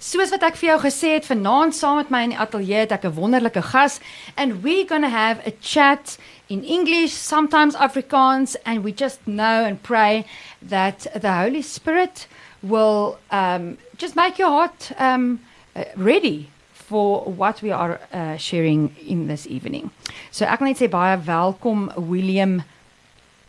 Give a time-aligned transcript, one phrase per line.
[0.00, 2.92] Soos wat ek vir jou gesê het, vanaand saam met my in die ateljee het
[2.96, 4.00] ek 'n wonderlike gas
[4.34, 6.16] and we're going to have a chat
[6.48, 10.24] in English, sometimes Afrikaans and we just know and pray
[10.62, 12.26] that the Holy Spirit
[12.62, 15.40] will um, just make your heart um,
[15.76, 19.90] uh, ready for what we are uh, sharing in this evening.
[20.30, 22.62] So ek wil net sê baie welkom William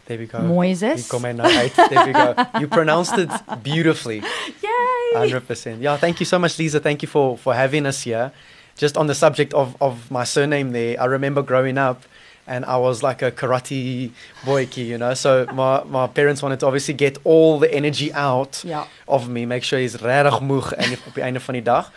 [0.06, 0.40] There we go.
[0.40, 0.98] Moysis.
[0.98, 1.74] You come in right.
[1.76, 2.36] There we go.
[2.60, 3.30] You pronounced it
[3.64, 4.18] beautifully.
[4.64, 5.14] Yay!
[5.14, 5.82] Hundred percent.
[5.82, 5.98] Yeah.
[5.98, 6.80] Thank you so much, Lisa.
[6.80, 8.32] Thank you for for having us here.
[8.78, 12.04] Just on the subject of of my surname, there, I remember growing up.
[12.48, 14.10] And I was like a karate
[14.44, 15.14] boyki, you know.
[15.14, 18.86] So my, my parents wanted to obviously get all the energy out Ja.
[19.08, 21.92] of me, make sure he's moeg en op die einde van die dag.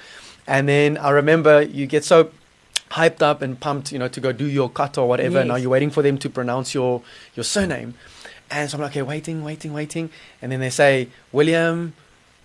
[0.46, 2.28] And then I remember you get so
[2.94, 5.38] hyped up and pumped, you know, to go do your kata or whatever.
[5.40, 5.46] Yes.
[5.48, 7.02] Now you're waiting for them to pronounce your
[7.34, 7.94] your surname.
[8.50, 10.10] And so I'm like, okay, waiting, waiting, waiting.
[10.40, 11.94] And then they say, William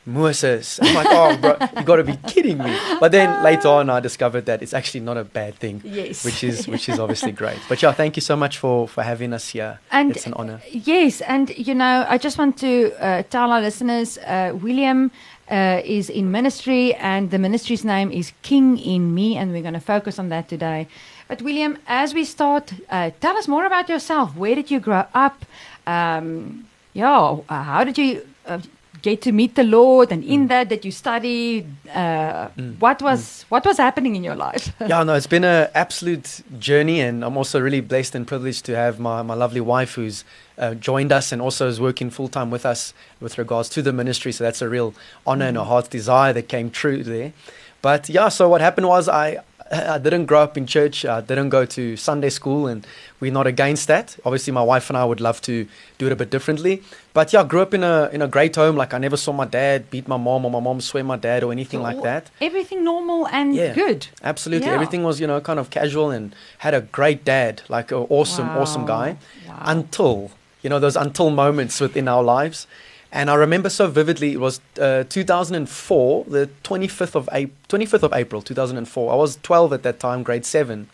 [0.05, 0.79] Moses.
[0.81, 2.75] I'm like, oh, bro, you got to be kidding me.
[2.99, 6.25] But then later on, I discovered that it's actually not a bad thing, Yes.
[6.25, 7.59] which is which is obviously great.
[7.67, 9.79] But yeah, thank you so much for for having us here.
[9.91, 10.61] And it's an honor.
[10.71, 15.11] Yes, and you know, I just want to uh, tell our listeners, uh, William
[15.49, 19.73] uh, is in ministry, and the ministry's name is King in Me, and we're going
[19.73, 20.87] to focus on that today.
[21.27, 24.35] But William, as we start, uh, tell us more about yourself.
[24.35, 25.45] Where did you grow up?
[25.85, 28.59] Um, yeah, how did you uh,
[29.01, 30.11] get to meet the Lord?
[30.11, 31.65] And in that, did you study?
[31.93, 34.73] Uh, What was what was happening in your life?
[34.87, 38.75] yeah, no, it's been an absolute journey, and I'm also really blessed and privileged to
[38.75, 40.23] have my, my lovely wife who's
[40.59, 43.93] uh, joined us and also is working full time with us with regards to the
[43.93, 44.31] ministry.
[44.31, 44.93] So that's a real
[45.25, 47.33] honor and a heart's desire that came true there.
[47.81, 49.39] But yeah, so what happened was I.
[49.71, 51.05] I didn't grow up in church.
[51.05, 52.87] I didn't go to Sunday school, and
[53.19, 54.17] we're not against that.
[54.25, 55.67] Obviously, my wife and I would love to
[55.99, 56.81] do it a bit differently.
[57.13, 58.75] But yeah, I grew up in a in a great home.
[58.75, 61.43] Like I never saw my dad beat my mom or my mom swear my dad
[61.43, 62.31] or anything like that.
[62.41, 63.75] Everything normal and Yeah.
[63.75, 64.07] good.
[64.23, 64.65] Absolutely.
[64.65, 64.73] Yeah.
[64.73, 66.33] Everything was, you know, kind of casual and
[66.65, 69.17] had a great dad, like an awesome, awesome guy.
[69.47, 69.61] Wow.
[69.65, 70.31] Until,
[70.61, 72.67] you know, those until moments within our lives.
[73.11, 78.13] And I remember so vividly, it was uh, 2004, the 25th of, April, 25th of
[78.13, 79.11] April, 2004.
[79.11, 80.87] I was 12 at that time, grade 7.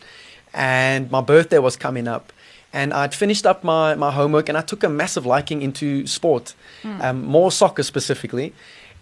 [0.54, 2.32] And my birthday was coming up.
[2.72, 6.54] And I'd finished up my, my homework and I took a massive liking into sport,
[7.02, 8.54] um, more soccer specifically.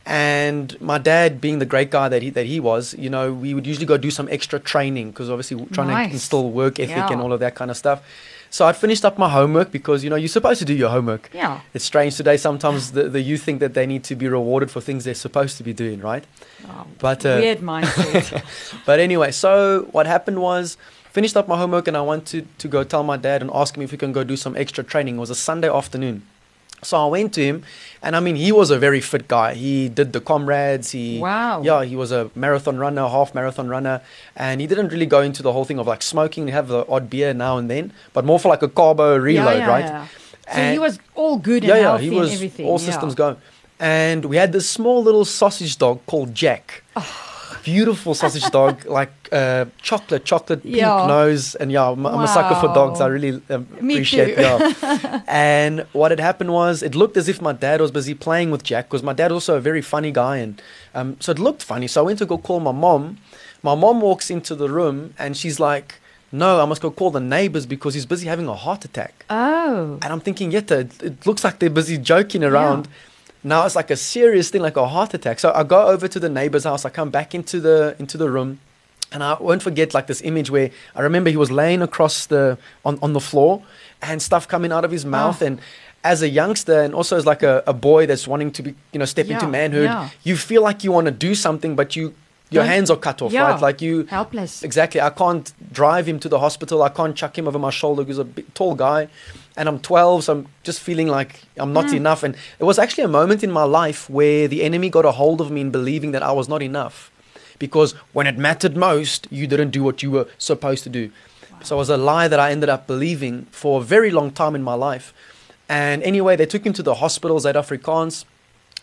[0.06, 3.54] And my dad, being the great guy that he, that he was, you know, we
[3.54, 6.10] would usually go do some extra training because obviously we're trying Nice.
[6.10, 7.12] to instill work ethic Yeah.
[7.12, 8.04] and all of that kind of stuff.
[8.54, 11.28] So I'd finished up my homework because, you know, you're supposed to do your homework.
[11.34, 11.62] Yeah.
[11.74, 12.38] It's strange today.
[12.38, 15.58] Sometimes the, the youth think that they need to be rewarded for things they're supposed
[15.58, 16.24] to be doing, right?
[16.68, 18.44] Oh, But, uh, weird mindset.
[18.86, 20.78] But anyway, so what happened was
[21.12, 23.82] finished up my homework and I wanted to go tell my dad and ask him
[23.82, 25.16] if we can go do some extra training.
[25.16, 26.22] It was a Sunday afternoon.
[26.84, 27.64] So I went to him
[28.02, 29.54] and I mean he was a very fit guy.
[29.54, 31.62] He did the comrades, he Wow.
[31.62, 34.02] Yeah, he was a marathon runner, half marathon runner,
[34.36, 37.10] and he didn't really go into the whole thing of like smoking, have the odd
[37.10, 39.86] beer now and then, but more for like a carbo reload, yeah, right?
[39.86, 40.08] yeah.
[40.08, 42.86] So And- he was all good and yeah, yeah, he was all yeah.
[42.86, 43.38] systems go.
[43.80, 46.84] And we had this small little sausage dog called Jack.
[46.96, 47.33] Oh.
[47.64, 51.08] Beautiful sausage dog, like uh, chocolate, chocolate pink Yeah.
[51.08, 53.00] nose, and yeah, I'm, I'm a sucker for dogs.
[53.00, 54.36] I really um, appreciate.
[54.36, 54.42] too.
[54.42, 55.22] Yeah.
[55.28, 58.64] and what had happened was, it looked as if my dad was busy playing with
[58.64, 60.62] Jack, because my dad also a very funny guy, and
[60.94, 61.88] um, so it looked funny.
[61.88, 63.18] So I went to go call my mom.
[63.62, 65.96] My mom walks into the room, and she's like,
[66.34, 70.00] "No, I must go call the neighbors because he's busy having a heart attack." Oh.
[70.02, 72.90] And I'm thinking, Yetta, it, it looks like they're busy joking around.
[73.44, 75.40] Now it's like a serious thing, like a heart attack.
[75.40, 76.86] So I go over to the neighbor's house.
[76.86, 78.60] I come back into the into the room,
[79.12, 82.58] and I won't forget like this image where I remember he was laying across the
[82.86, 83.62] on, on the floor,
[84.02, 85.10] and stuff coming out of his ah.
[85.10, 85.42] mouth.
[85.42, 85.48] Oh.
[85.48, 85.60] And
[86.04, 89.00] as a youngster, and also as like a, a boy that's wanting to be, you
[89.00, 90.10] know, step into manhood, yeah.
[90.24, 92.14] you feel like you want to do something, but you
[92.54, 93.52] your hands are cut off, yeah.
[93.52, 93.62] right?
[93.62, 94.64] Like you Helpless.
[94.64, 95.02] Exactly.
[95.02, 96.84] I can't drive him to the hospital.
[96.84, 98.04] I can't chuck him over my shoulder.
[98.04, 99.08] He's a big, tall guy.
[99.56, 101.96] And I'm 12, so I'm just feeling like I'm not mm.
[101.96, 102.24] enough.
[102.24, 105.42] And it was actually a moment in my life where the enemy got a hold
[105.42, 107.12] of me in believing that I was not enough.
[107.60, 111.12] Because when it mattered most, you didn't do what you were supposed to do.
[111.64, 114.56] So it was a lie that I ended up believing for a very long time
[114.56, 115.14] in my life.
[115.70, 118.26] And anyway, they took him to the hospital, Zuid Afrikaans.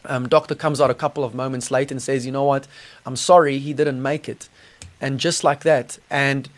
[0.04, 2.66] Um, doctor comes out a couple of moments late and says, "You know what?
[3.06, 4.48] I'm sorry, he didn't make it."
[5.00, 6.48] And just like that, and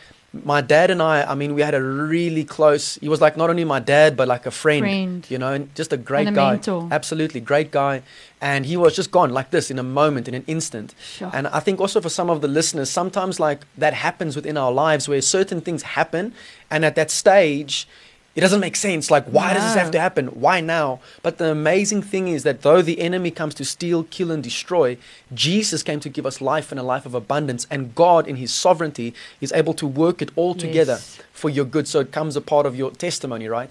[0.45, 2.97] my dad and I, I mean, we had a really close.
[2.97, 5.27] He was like not only my dad, but like a friend, Friend.
[5.29, 6.89] you know, and just a great a guy, mentor.
[6.91, 8.03] absolutely great guy.
[8.41, 10.95] And he was just gone like this in a moment, in an instant.
[11.03, 11.31] Sure.
[11.35, 14.73] And I think also for some of the listeners, sometimes like that happens within our
[14.73, 16.33] lives where certain things happen,
[16.71, 17.87] and at that stage,
[18.35, 19.11] it doesn't make sense.
[19.11, 20.29] Like, why does this have to happen?
[20.29, 21.01] Why now?
[21.23, 24.97] But the amazing thing is that though the enemy comes to steal, kill, and destroy,
[25.35, 27.67] Jesus came to give us life and a life of abundance.
[27.71, 31.19] And God, in His sovereignty, is able to work it all together Yes.
[31.33, 31.87] for your good.
[31.87, 33.71] So it comes a part of your testimony, right?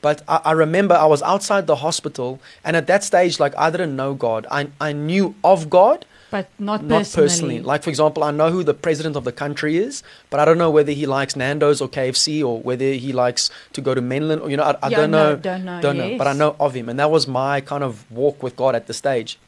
[0.00, 3.70] But I, I remember I was outside the hospital, and at that stage, like, I
[3.70, 4.46] didn't know God.
[4.50, 7.26] I, I knew of God, But not, not personally.
[7.28, 7.60] personally.
[7.60, 10.58] Like, for example, I know who the president of the country is, but I don't
[10.58, 14.40] know whether he likes Nando's or KFC or whether he likes to go to Menlyn
[14.42, 15.36] or, you know, I, I Yeah, don't no, know.
[15.36, 16.18] don't know, Don't know.
[16.18, 16.88] But I know of him.
[16.88, 19.38] And that was my kind of walk with God at the stage,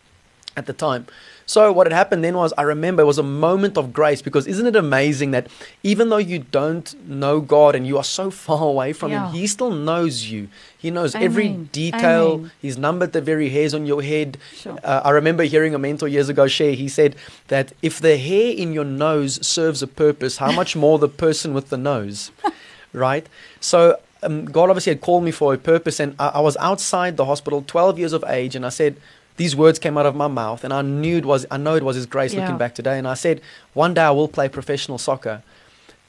[0.58, 1.06] at the time.
[1.46, 4.46] So what had happened then was I remember it was a moment of grace because
[4.46, 5.49] isn't it amazing that
[5.82, 9.29] even though you don't know God and you are so far away from Yeah.
[9.29, 10.49] Him, He still knows you.
[10.79, 12.32] He knows every detail.
[12.35, 12.50] Amen.
[12.61, 14.38] He's numbered the very hairs on your head.
[14.55, 14.79] Sure.
[14.82, 17.17] Uh, I remember hearing a mentor years ago share, he said
[17.49, 21.55] that if the hair in your nose serves a purpose, how much more the person
[21.55, 22.31] with the nose,
[22.93, 23.26] right?
[23.61, 27.17] So um, God obviously had called me for a purpose, and I, I was outside
[27.17, 28.97] the hospital, 12 years of age, and I said,
[29.36, 31.82] these words came out of my mouth, and I knew it was, I know it
[31.82, 32.40] was His grace Yeah.
[32.42, 33.40] looking back today, and I said,
[33.72, 35.42] one day I will play professional soccer.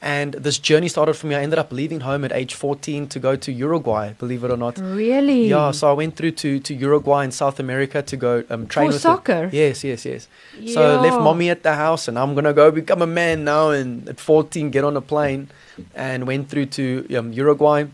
[0.02, 1.34] And this journey started for me.
[1.34, 4.56] I ended up leaving home at age 14 to go to Uruguay, believe it or
[4.56, 4.78] not.
[4.78, 5.48] Really?
[5.48, 8.84] Yeah, so I went through to, to Uruguay in South America to go um, train
[8.88, 9.48] For with the- soccer?
[9.52, 10.28] yes, yes, yes.
[10.74, 13.70] So I left mommy at the house, and I'm gonna go become a man now.
[13.70, 15.48] And at 14, get on a plane,
[15.94, 17.86] and went through to um, Uruguay.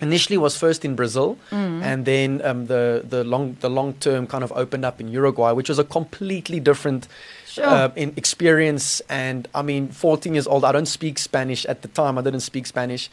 [0.00, 1.82] Initially, was first in Brazil, Mm.
[1.82, 5.52] and then um, the the long the long term kind of opened up in Uruguay,
[5.52, 7.08] which was a completely different
[7.46, 7.64] Sure.
[7.64, 9.00] uh, in experience.
[9.08, 12.18] And I mean, 14 years old, I don't speak Spanish at the time.
[12.18, 13.08] I didn't speak Spanish,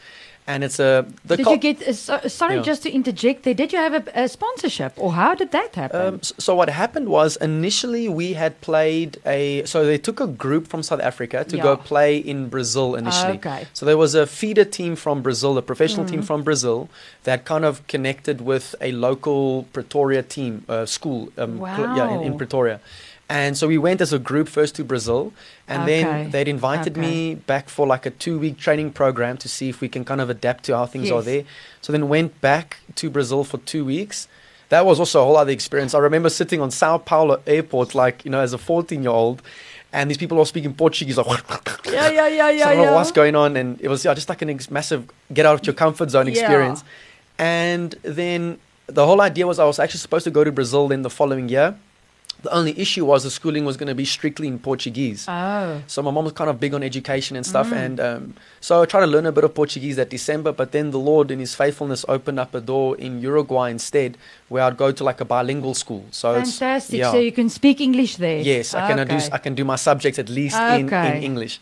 [0.46, 2.62] and it's a the did you get, uh, so, sorry, Yeah.
[2.62, 6.00] just to interject there, did you have a, a sponsorship or how did that happen?
[6.14, 10.66] Um, so what happened was initially we had played a so they took a group
[10.68, 13.38] from South Africa to go play in Brazil initially.
[13.38, 13.66] Okay.
[13.72, 16.26] So there was a feeder team from Brazil, a professional team Mhm.
[16.26, 16.88] from Brazil
[17.24, 22.20] that kind of connected with a local Pretoria team, uh, school, um, cl- yeah, in,
[22.32, 22.80] in Pretoria.
[23.28, 25.32] And so we went as a group first to Brazil,
[25.66, 26.02] and Okay.
[26.02, 29.88] then they'd invited me back for like a two-week training program to see if we
[29.88, 31.44] can kind of adapt to how things are there.
[31.80, 34.28] So then went back to Brazil for two weeks.
[34.68, 35.94] That was also a whole other experience.
[35.94, 39.40] I remember sitting on Sao Paulo airport, like you know, as a 14-year-old,
[39.92, 41.26] and these people are speaking Portuguese, like
[41.86, 42.94] yeah, yeah, yeah, so I yeah, don't know yeah.
[42.94, 45.66] what's going on, and it was yeah, just like an ex- massive get out of
[45.66, 46.82] your comfort zone experience.
[46.82, 46.84] Yeah.
[46.84, 46.84] experience.
[47.38, 51.02] And then the whole idea was I was actually supposed to go to Brazil then
[51.02, 51.76] the following year.
[52.44, 55.24] The only issue was the schooling was going to be strictly in Portuguese.
[55.28, 57.84] Oh, So my mom was kind of big on education and stuff, Mm.
[57.84, 58.22] and um,
[58.60, 60.52] so I tried to learn a bit of Portuguese that December.
[60.52, 64.10] But then the Lord, in His faithfulness, opened up a door in Uruguay instead,
[64.50, 66.04] where I'd go to like a bilingual school.
[66.10, 66.98] So fantastic.
[67.00, 67.12] yeah.
[67.12, 68.40] So you can speak English there.
[68.52, 69.28] Yes, I can do Okay.
[69.32, 71.16] I can do my subjects at least in, Okay.
[71.16, 71.54] in English.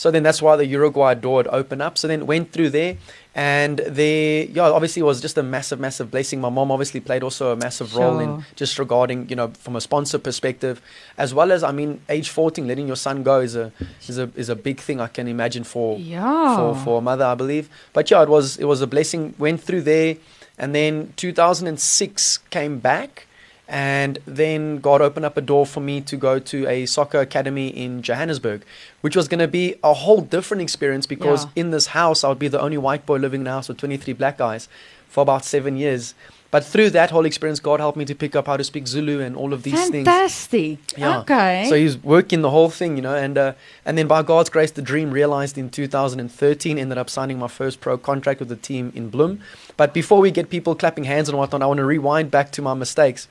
[0.00, 1.98] So then that's why the Uruguay door had opened up.
[1.98, 2.96] So then went through there,
[3.34, 6.40] and there, yeah, obviously it was just a massive, massive blessing.
[6.40, 8.44] My mom obviously played also a massive role in Sure.
[8.56, 10.80] just regarding you know from a sponsor perspective,
[11.18, 13.72] as well as I mean, age fourteen, letting your son go is a
[14.08, 16.56] is a is a big thing I can imagine for Yeah.
[16.56, 17.68] for for a mother, I believe.
[17.92, 19.34] But yeah, it was it was a blessing.
[19.38, 20.16] Went through there,
[20.58, 23.26] and then 2006 came back,
[23.70, 27.68] and then God opened up a door for me to go to a soccer academy
[27.68, 28.64] in Johannesburg,
[29.00, 31.50] which was going to be a whole different experience because Yeah.
[31.62, 33.78] in this house I would be the only white boy living in a house with
[33.78, 34.68] 23 black guys
[35.08, 36.14] for about seven years.
[36.52, 39.20] But through that whole experience, God helped me to pick up how to speak Zulu
[39.20, 40.04] and all of these things.
[40.04, 40.78] Fantastic.
[40.98, 41.20] Yeah.
[41.20, 41.66] Okay.
[41.68, 43.52] So he's working the whole thing, you know, and uh,
[43.86, 46.76] and then by God's grace, the dream realized in 2013.
[46.76, 49.38] Ended up signing my first pro contract with the team in Bloem.
[49.76, 52.62] But before we get people clapping hands and whatnot, I want to rewind back to
[52.62, 53.28] my mistakes.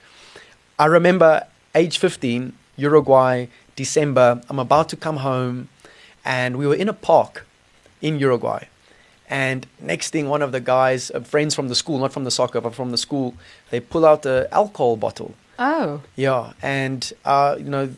[0.80, 1.46] I remember
[1.76, 4.42] age 15, Uruguay, December.
[4.50, 5.68] I'm about to come home,
[6.24, 7.46] and we were in a park
[8.02, 8.64] in Uruguay.
[9.30, 12.32] And next thing, one of the guys, uh, friends from the school, not from the
[12.32, 13.36] soccer, but from the school,
[13.70, 15.34] they pull out a alcohol bottle.
[15.60, 17.90] oh, Yeah, and uh, you know,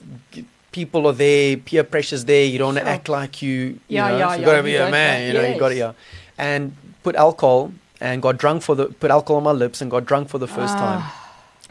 [0.72, 2.46] people are there, peer pressure's there.
[2.46, 2.88] You don't Sure.
[2.88, 3.52] act like you.
[3.52, 5.28] you Yeah, know, yeah, you yeah, gotta be a man.
[5.28, 5.94] You know, you got to yes.
[5.96, 7.72] yeah, and put alcohol
[8.02, 10.48] and got drunk for the put alcohol on my lips and got drunk for the
[10.48, 10.80] first Ah.
[10.86, 11.02] time.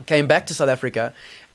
[0.06, 1.12] Came back to South Africa,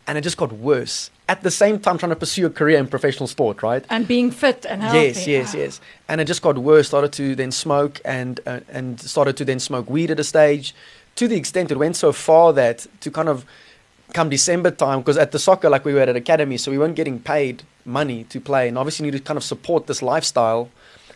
[0.08, 1.10] and it just got worse.
[1.28, 3.84] At the same time, trying to pursue a career in professional sport, right?
[3.90, 5.00] and being fit and healthy.
[5.08, 5.58] Yes, yes, Ah.
[5.58, 5.82] yes.
[6.08, 6.88] And it just got worse.
[6.88, 10.76] Started to then smoke and uh, and started to then smoke weed at a stage,
[11.16, 13.46] to the extent it went so far that to kind of
[14.14, 16.78] come December time, because at the soccer like we were at an academy, so we
[16.78, 20.70] weren't getting paid money to play, and obviously need to kind of support this lifestyle.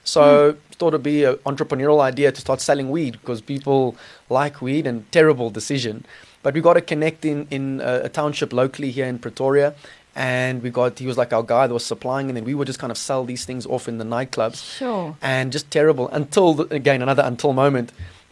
[0.04, 3.96] So thought it'd be an entrepreneurial idea to start selling weed because people
[4.30, 6.06] like weed and terrible decision.
[6.43, 9.74] But we got to connect in in a, a township locally here in Pretoria,
[10.15, 12.67] and we got he was like our guy that was supplying, and then we would
[12.67, 15.15] just kind of sell these things off in the nightclubs, Sure.
[15.22, 17.91] and just terrible until the, again another until moment.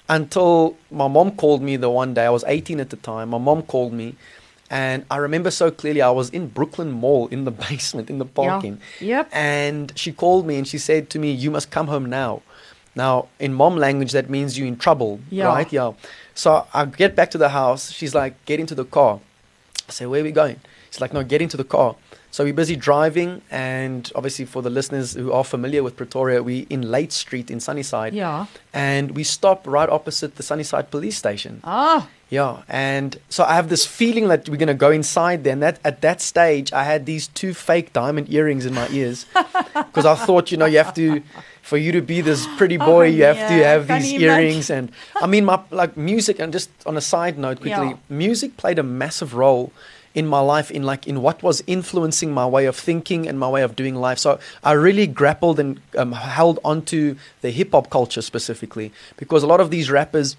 [0.10, 2.26] until my mom called me the one day.
[2.26, 3.28] I was 18 at the time.
[3.30, 4.16] My mom called me,
[4.70, 6.02] and I remember so clearly.
[6.02, 9.08] I was in Brooklyn Mall in the basement in the parking, yeah.
[9.18, 9.30] Yep.
[9.34, 12.42] and she called me and she said to me, "You must come home now."
[12.96, 15.48] Now, in mom language, that means you're in trouble, Yeah.
[15.48, 15.72] right?
[15.72, 15.92] Yeah.
[16.38, 17.92] So I get back to the house.
[17.92, 19.20] She's like, "Get into the car."
[19.90, 20.60] I say, "Where are we going?"
[20.92, 21.96] She's like, "No, get into the car."
[22.30, 26.68] So we're busy driving, and obviously for the listeners who are familiar with Pretoria, we
[26.70, 28.46] in Late Street in Sunnyside, Yeah.
[28.74, 31.62] and we stop right opposite the Sunnyside police station.
[31.64, 32.08] Ah.
[32.30, 35.54] Yeah, and so I have this feeling that we're gonna go inside there.
[35.54, 39.26] And that at that stage, I had these two fake diamond earrings in my ears
[39.74, 41.24] because I thought, you know, you have to,
[41.68, 44.30] for you to be this pretty boy, Oh, you have to have can these imagine?
[44.30, 44.70] earrings.
[44.70, 46.40] And I mean, my like music.
[46.40, 47.98] And just on a side note, quickly, Yeah.
[48.10, 49.72] music played a massive role
[50.16, 53.48] in my life in like in what was influencing my way of thinking and my
[53.56, 57.92] way of doing life so i really grappled and um, held onto the hip hop
[57.92, 60.36] culture specifically because a lot of these rappers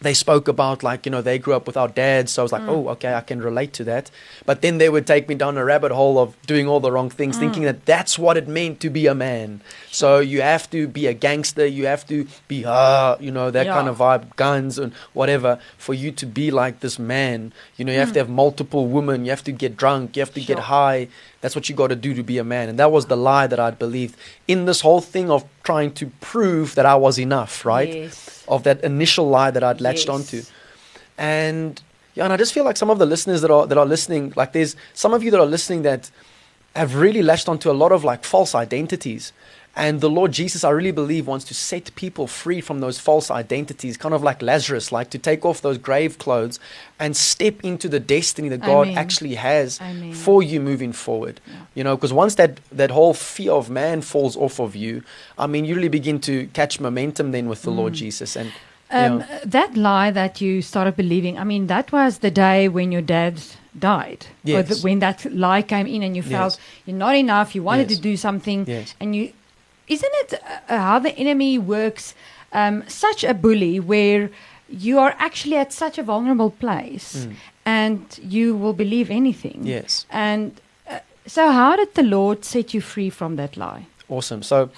[0.00, 2.62] they spoke about like you know they grew up without dads so i was like
[2.62, 2.68] mm.
[2.68, 4.10] oh okay i can relate to that.
[4.44, 7.10] But then they would take me down a rabbit hole of doing all the wrong
[7.10, 7.40] things mm.
[7.40, 9.60] thinking that that's what it meant to be a man.
[9.90, 13.66] So you have to be a gangster you have to be ah you know that
[13.66, 17.52] kind of vibe guns and whatever for you to be like this man.
[17.76, 18.22] You know you have to mm.
[18.22, 21.08] have multiple women you have to get drunk you have to get high
[21.42, 23.46] that's what you got to do to be a man and that was the lie
[23.46, 24.14] that i'd believed
[24.48, 28.44] in this whole thing of trying to prove that i was enough right Yes.
[28.48, 30.14] of that initial lie that I'd latched Yes.
[30.16, 30.42] onto.
[31.18, 31.80] And
[32.14, 34.32] yeah, and I just feel like some of the listeners that are that are listening,
[34.36, 36.10] like there's some of you that are listening that
[36.74, 39.32] have really latched onto a lot of like false identities.
[39.74, 43.30] And the Lord Jesus, I really believe, wants to set people free from those false
[43.30, 46.60] identities, kind of like Lazarus, like to take off those grave clothes
[47.00, 48.98] and step into the destiny that God Amen.
[48.98, 50.12] actually has Amen.
[50.12, 51.40] for you moving forward.
[51.74, 55.02] You know, because once that, that whole fear of man falls off of you,
[55.38, 58.36] I mean, you really begin to catch momentum then with the Lord Jesus.
[58.36, 58.52] And
[58.90, 59.38] Um, yeah.
[59.46, 63.40] That lie that you started believing, I mean, that was the day when your dad
[63.78, 64.26] died.
[64.44, 64.68] Yes.
[64.68, 66.60] the, when that lie came in and you felt Yes.
[66.84, 67.96] you're not enough, you wanted Yes.
[67.98, 68.66] to do something.
[68.68, 68.94] Yes.
[69.00, 69.32] And you,
[69.88, 70.34] isn't it
[70.68, 72.14] uh, how the enemy works?
[72.52, 74.28] Um, such a bully where
[74.68, 77.34] you are actually at such a vulnerable place Mm.
[77.64, 79.60] and you will believe anything.
[79.64, 80.06] Yes.
[80.10, 80.50] And
[80.90, 83.86] uh, so, how did the Lord set you free from that lie?
[84.08, 84.42] Awesome.
[84.42, 84.68] So,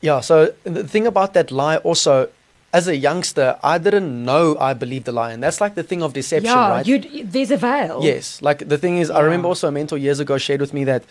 [0.00, 2.28] yeah, so the thing about that lie also,
[2.72, 5.32] as a youngster, I didn't know I believed the lie.
[5.32, 6.86] And that's like the thing of deception, yeah, right?
[6.86, 8.00] you there's a veil.
[8.02, 8.40] Yes.
[8.42, 11.02] Like the thing is, I remember also a mentor years ago shared with me that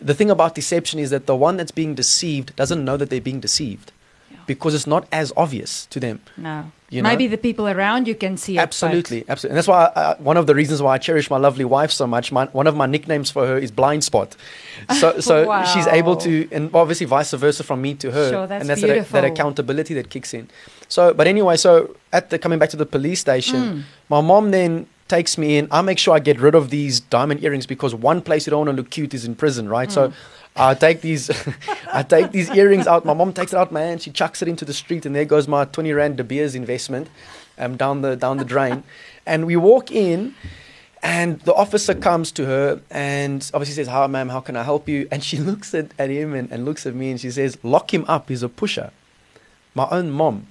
[0.00, 3.20] the thing about deception is that the one that's being deceived doesn't know that they're
[3.20, 3.92] being deceived
[4.30, 4.38] Yeah.
[4.46, 6.20] because it's not as obvious to them.
[6.36, 6.72] No.
[6.90, 7.08] You know?
[7.08, 8.56] Maybe the people around you can see it.
[8.58, 9.50] but- Absolutely, absolutely.
[9.52, 11.90] And that's why I, I, one of the reasons why I cherish my lovely wife
[11.90, 12.30] so much.
[12.30, 14.36] My, one of my nicknames for her is Blind Spot.
[15.00, 18.30] So, so she's able to, and obviously vice versa from me to her.
[18.30, 20.48] Sure, that's and that's that, that accountability that kicks in.
[20.88, 23.82] So, but anyway, so at the coming back to the police station, Mm.
[24.10, 25.68] my mom then takes me in.
[25.70, 28.66] I make sure I get rid of these diamond earrings because one place you don't
[28.66, 29.90] want to look cute is in prison, right?
[29.90, 30.08] So.
[30.08, 30.14] Mm.
[30.56, 31.30] I take these,
[31.92, 33.04] I take these earrings out.
[33.04, 33.98] My mom takes it out, man.
[33.98, 37.08] She chucks it into the street, and there goes my twenty rand De Beers investment,
[37.58, 38.84] um, down the down the drain.
[39.26, 40.34] and we walk in,
[41.02, 44.28] and the officer comes to her and obviously says, "Hi, ma'am.
[44.28, 46.94] How can I help you?" And she looks at, at him and, and looks at
[46.94, 48.28] me, and she says, "Lock him up.
[48.28, 48.92] He's a pusher."
[49.74, 50.46] My own mom.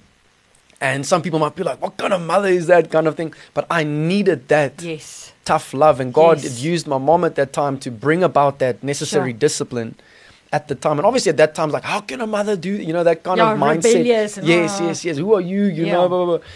[0.80, 3.32] And some people might be like, "What kind of mother is that?" kind of thing.
[3.54, 5.32] But I needed that Yes.
[5.44, 6.44] tough love, and God Yes.
[6.44, 9.38] had used my mom at that time to bring about that necessary Sure.
[9.38, 9.94] discipline
[10.52, 10.98] at the time.
[10.98, 13.38] And obviously, at that time, like, how can a mother do you know that kind
[13.38, 14.04] Yeah, of mindset?
[14.04, 14.38] yes,
[14.80, 15.16] yes, yes.
[15.16, 15.64] Who are you?
[15.64, 15.92] You Yeah.
[15.94, 16.46] know, blah, blah, blah.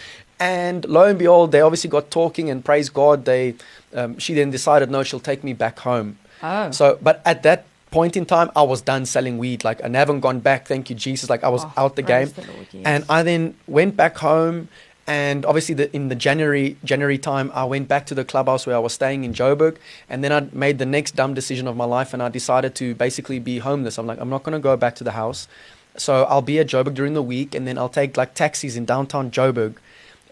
[0.41, 3.55] And lo and behold, they obviously got talking, and praise God, they
[3.95, 6.19] um, she then decided, no, she'll take me back home.
[6.43, 6.71] Oh.
[6.71, 9.65] So, but at that point in time, I was done selling weed.
[9.65, 10.67] Like, I haven't gone back.
[10.67, 11.29] Thank you, Jesus.
[11.31, 12.29] Like, I was Oh, out the game.
[12.29, 12.83] the Lord, yes.
[12.85, 14.69] And I then went back home,
[15.07, 18.77] and obviously, the, in the January January time, I went back to the clubhouse where
[18.77, 19.77] I was staying in Joburg,
[20.09, 22.95] and then I made the next dumb decision of my life, and I decided to
[22.95, 23.97] basically be homeless.
[23.99, 25.49] I'm like, I'm not going to go back to the house,
[25.97, 28.85] so I'll be at Joburg during the week, and then I'll take like taxis in
[28.85, 29.77] downtown Joburg.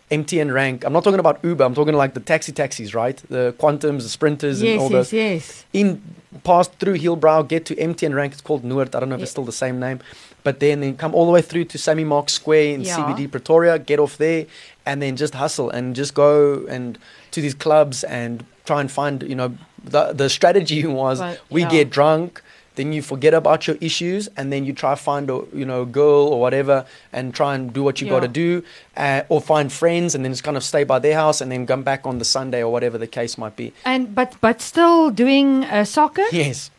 [0.09, 0.85] MTN rank.
[0.85, 1.65] I'm not talking about Uber.
[1.65, 3.17] I'm talking like the taxi taxis, right?
[3.29, 5.65] The Quantums, the Sprinters, and all yes, those yes, yes.
[5.73, 6.01] in
[6.45, 8.33] pass through Hillbrow, get to MTN rank.
[8.33, 8.95] It's called Noord.
[8.95, 10.01] I don't know if it's still the same name,
[10.45, 12.97] but then then come all the way through to Sammy Marks Square in Yeah.
[12.97, 13.79] CBD Pretoria.
[13.79, 14.47] Get off there,
[14.85, 16.99] and then just hustle and just go and
[17.33, 19.23] to these clubs and try and find.
[19.23, 21.71] You know, the the strategy was Right, we yeah.
[21.71, 22.43] get drunk.
[22.77, 25.85] Then you forget about your issues, and then you try to find a you know
[25.85, 28.63] girl or whatever, and try and do what you got to do,
[28.97, 31.67] uh, or find friends, and then just kind of stay by their house, and then
[31.67, 33.73] come back on the Sunday or whatever the case might be.
[33.85, 36.25] And but but still doing uh, soccer.
[36.31, 36.71] Yes,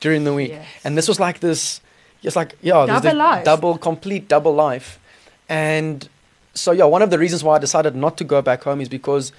[0.00, 0.50] during the week.
[0.50, 0.66] Yes.
[0.84, 1.80] And this was like this,
[2.22, 4.98] just like, yeah, Double double, complete double life.
[5.48, 6.08] And
[6.54, 8.88] so yeah, one of the reasons why I decided not to go back home is
[8.88, 9.32] because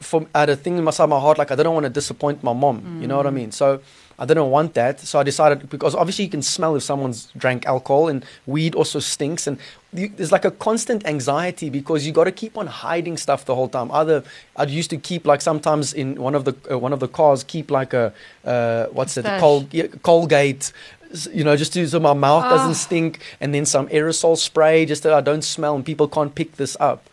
[0.00, 1.90] for I had a thing inside my side, my heart like I didn't want to
[1.90, 2.98] disappoint my mom.
[3.00, 3.52] You know what I mean?
[3.52, 3.80] So
[4.18, 5.00] I didn't want that.
[5.00, 8.98] So I decided because obviously you can smell if someone's drank alcohol and weed also
[8.98, 9.58] stinks and
[9.92, 13.54] you, there's like a constant anxiety because you got to keep on hiding stuff the
[13.54, 13.90] whole time.
[13.92, 14.22] Either
[14.56, 17.44] I used to keep like sometimes in one of the uh, one of the cars
[17.44, 18.12] keep like a
[18.44, 19.24] uh, what's it.
[19.38, 20.72] Col- yeah, Colgate.
[21.32, 22.86] You know, just to, so my mouth doesn't Ah.
[22.86, 26.54] stink, and then some aerosol spray just that I don't smell, and people can't pick
[26.56, 27.10] this up.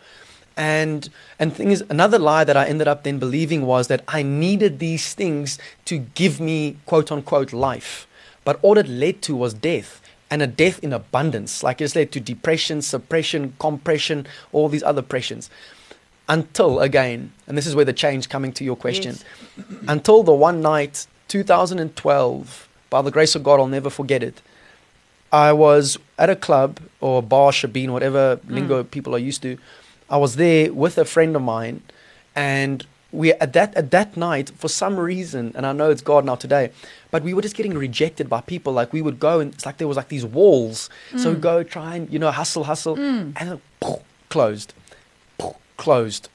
[0.58, 4.24] And and thing is, another lie that I ended up then believing was that I
[4.24, 8.08] needed these things to give me quote unquote life,
[8.44, 11.62] but all it led to was death, and a death in abundance.
[11.62, 15.50] Like it's led to depression, suppression, compression, all these other pressions.
[16.28, 19.16] Until again, and this is where the change coming to your question.
[19.58, 19.68] Yes.
[19.88, 24.42] Until the one night, 2012, by the grace of God, I'll never forget it.
[25.32, 28.50] I was at a club or a bar, shebeen, whatever mm.
[28.50, 29.58] lingo people are used to.
[30.10, 31.82] I was there with a friend of mine,
[32.36, 36.26] and we at that at that night for some reason, and I know it's God
[36.26, 36.72] now today,
[37.12, 38.74] but we were just getting rejected by people.
[38.74, 41.42] Like we would go and it's like there was like these walls, so mm.
[41.42, 43.34] go try and you know hustle, hustle, mm.
[43.36, 43.62] and then
[44.30, 44.74] closed,
[45.78, 46.30] closed,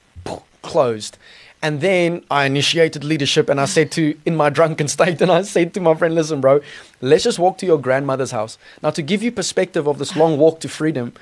[0.62, 1.19] closed.
[1.64, 5.43] And then I initiated leadership and I said to, in my drunken state, and I
[5.43, 6.61] said to my friend, listen, bro,
[7.00, 8.59] let's just walk to your grandmother's house.
[8.83, 11.12] Now, to give you perspective of this long walk to freedom,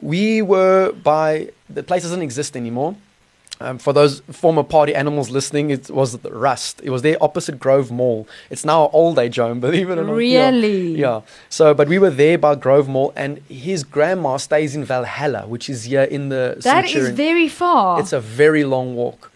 [0.00, 2.96] we were by, the place doesn't exist anymore.
[3.60, 6.80] Um, for those former party animals listening, it was the Rust.
[6.82, 8.26] It was there opposite Grove Mall.
[8.50, 10.16] It's now old age home, believe it or not.
[10.16, 10.96] Really?
[10.98, 11.20] Yeah.
[11.50, 15.70] So, but we were there by Grove Mall, and his grandma stays in Valhalla, which
[15.70, 17.14] is here in the That is Centurion.
[17.16, 18.00] very far.
[18.00, 19.30] It's a very long walk.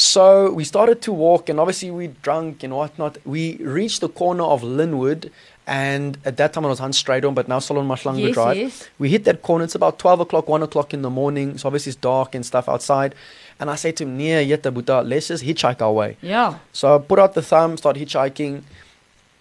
[0.00, 3.18] So we started to walk, and obviously we drunk and whatnot.
[3.26, 5.30] We reached the corner of Lynnwood,
[5.66, 8.56] and at that time it was Hans Strijdom, but now Solomon Mahlangu yes, Drive.
[8.56, 8.88] yes.
[8.98, 9.64] We hit that corner.
[9.64, 11.58] It's about 12 o'clock, 1 o'clock in the morning.
[11.58, 13.14] So obviously it's dark and stuff outside.
[13.60, 16.16] And I say to him, Nia, yeta buta, let's just hitchhike our way.
[16.22, 16.60] Yeah.
[16.72, 18.62] So I put out the thumb, start hitchhiking.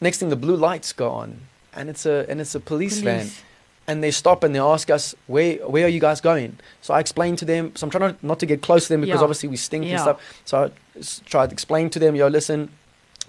[0.01, 1.39] Next thing, the blue lights go on,
[1.73, 3.29] and it's a and it's a police, van.
[3.89, 5.03] And they stop and they ask us,
[5.33, 6.51] where where are you guys going?
[6.85, 7.63] So I explained to them.
[7.75, 9.27] So I'm trying not, not to get close to them because Yeah.
[9.27, 10.17] obviously we stink and stuff.
[10.49, 10.65] So I
[11.33, 12.59] tried to explain to them, yo, listen,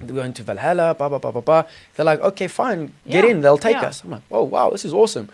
[0.07, 1.63] we're going to Valhalla, blah blah blah blah blah.
[1.95, 2.81] They're like, okay, fine,
[3.15, 3.37] get Yeah, in.
[3.43, 3.89] They'll take yeah.
[3.91, 3.97] us.
[4.05, 5.27] I'm like, oh wow, this is awesome.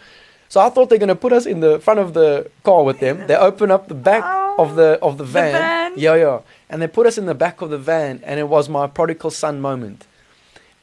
[0.52, 2.28] So I thought they're gonna put us in the front of the
[2.68, 3.16] car with them.
[3.28, 5.52] They open up the back oh, of the of the The van.
[5.52, 5.92] van.
[6.06, 6.38] Yeah, yeah.
[6.70, 9.30] And they put us in the back of the van, and it was my prodigal
[9.42, 10.00] son moment,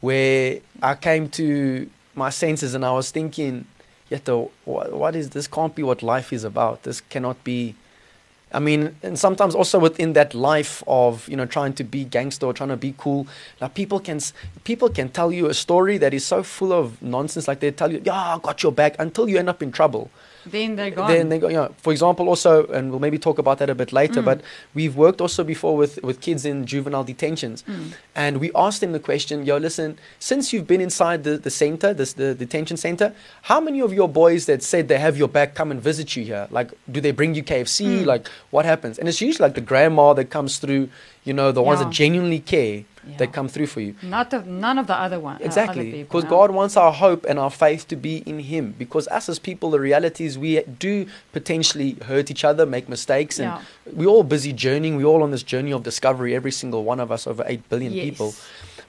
[0.02, 0.60] where
[0.92, 1.90] I came to
[2.24, 3.66] my senses, and I was thinking,
[4.12, 5.48] Yeto, uh, what, what is this?
[5.48, 6.84] Can't be what life is about.
[6.84, 7.76] This cannot be.
[8.52, 12.46] I mean, and sometimes also within that life of you know trying to be gangster
[12.46, 13.28] or trying to be cool,
[13.60, 14.20] like people can
[14.64, 17.48] people can tell you a story that is so full of nonsense.
[17.48, 20.12] Like they tell you, "Yeah, I got your back," until you end up in trouble.
[20.46, 21.08] Then they're gone.
[21.10, 23.76] Then they go, you know, for example, also, and we'll maybe talk about that a
[23.76, 24.26] bit later, Mm.
[24.26, 24.42] but
[24.74, 27.64] we've worked also before with, with kids in juvenile detentions.
[27.64, 27.94] Mm.
[28.16, 31.94] And we asked them the question, yo, listen, since you've been inside the, the center,
[31.94, 35.56] this, the detention center, how many of your boys that said they have your back
[35.56, 36.48] come and visit you here?
[36.52, 38.02] Like, do they bring you KFC?
[38.02, 38.06] Mm.
[38.06, 39.00] Like, what happens?
[39.00, 40.90] And it's usually like the grandma that comes through,
[41.24, 41.86] you know, the ones Yeah.
[41.88, 43.18] that genuinely care Yeah.
[43.18, 43.96] that come through for you.
[44.02, 45.36] Not of, none of the other one.
[45.36, 46.04] uh, Exactly.
[46.04, 46.30] Because no.
[46.30, 48.74] God wants our hope and our faith to be in Him.
[48.78, 53.40] Because us as people, the reality is we do potentially hurt each other, make mistakes,
[53.40, 53.62] and Yeah.
[53.94, 54.96] we're all busy journeying.
[54.96, 57.92] We're all on this journey of discovery, every single one of us, over 8 billion
[57.94, 58.06] Yes.
[58.06, 58.34] people.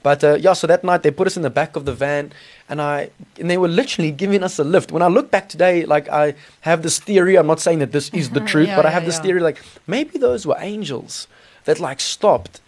[0.02, 2.30] But uh, yeah, so that night they put us in the back of the van,
[2.68, 3.08] and I
[3.40, 4.92] and they were literally giving us a lift.
[4.92, 7.36] When I look back today, like I have this theory.
[7.38, 9.58] I'm not saying that this is the truth, Yeah, but I have this theory like
[9.86, 11.26] maybe those were angels
[11.64, 12.60] that like stopped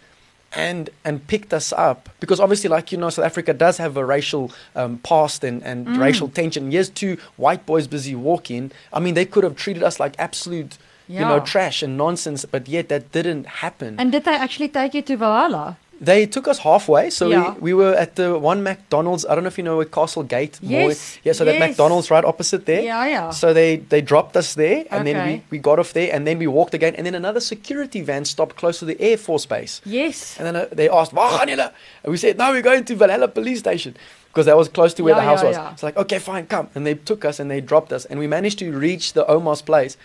[0.57, 2.09] and and picked us up.
[2.21, 5.87] Because obviously like you know south africa does have a racial um, past and, and
[5.87, 5.99] Mm.
[5.99, 6.71] racial tension.
[6.71, 8.73] Here's two white boys busy walking.
[8.93, 12.67] I mean they could have treated us like absolute you know trash and nonsense but
[12.67, 13.95] yet that didn't happen.
[14.01, 15.77] And did they actually take you to Valhalla?
[16.01, 17.55] They took us halfway so Yeah.
[17.55, 20.23] we, we were at the one mcdonald's i don't know if you know where castle
[20.23, 20.59] gate.
[20.63, 21.71] Yes, yeah so that yes.
[21.71, 23.31] mcdonald's right opposite there Yeah, yeah.
[23.31, 26.39] so they, they dropped us there, and then we, we got off there, and then
[26.39, 29.81] we walked again, and then another security van stopped close to the Air Force Base.
[29.85, 30.37] yes.
[30.39, 31.41] And then uh, they asked, "Waar?
[31.49, 31.71] And
[32.05, 33.97] we said, no, we're going to Valhalla police station.
[34.29, 35.57] Because that was close to where Yeah, the house yeah, was.
[35.57, 35.73] yeah.
[35.73, 36.69] It's like, okay, fine, come.
[36.75, 38.05] And they took us and they dropped us.
[38.05, 39.97] And we managed to reach the Omar's place.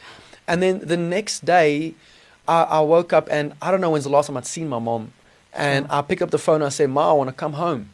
[0.47, 1.95] And then the next day,
[2.47, 4.79] I, I woke up and I don't know when's the last time I'd seen my
[4.79, 5.11] mom.
[5.53, 7.89] And I pick up the phone and I say, Ma, I want to come home.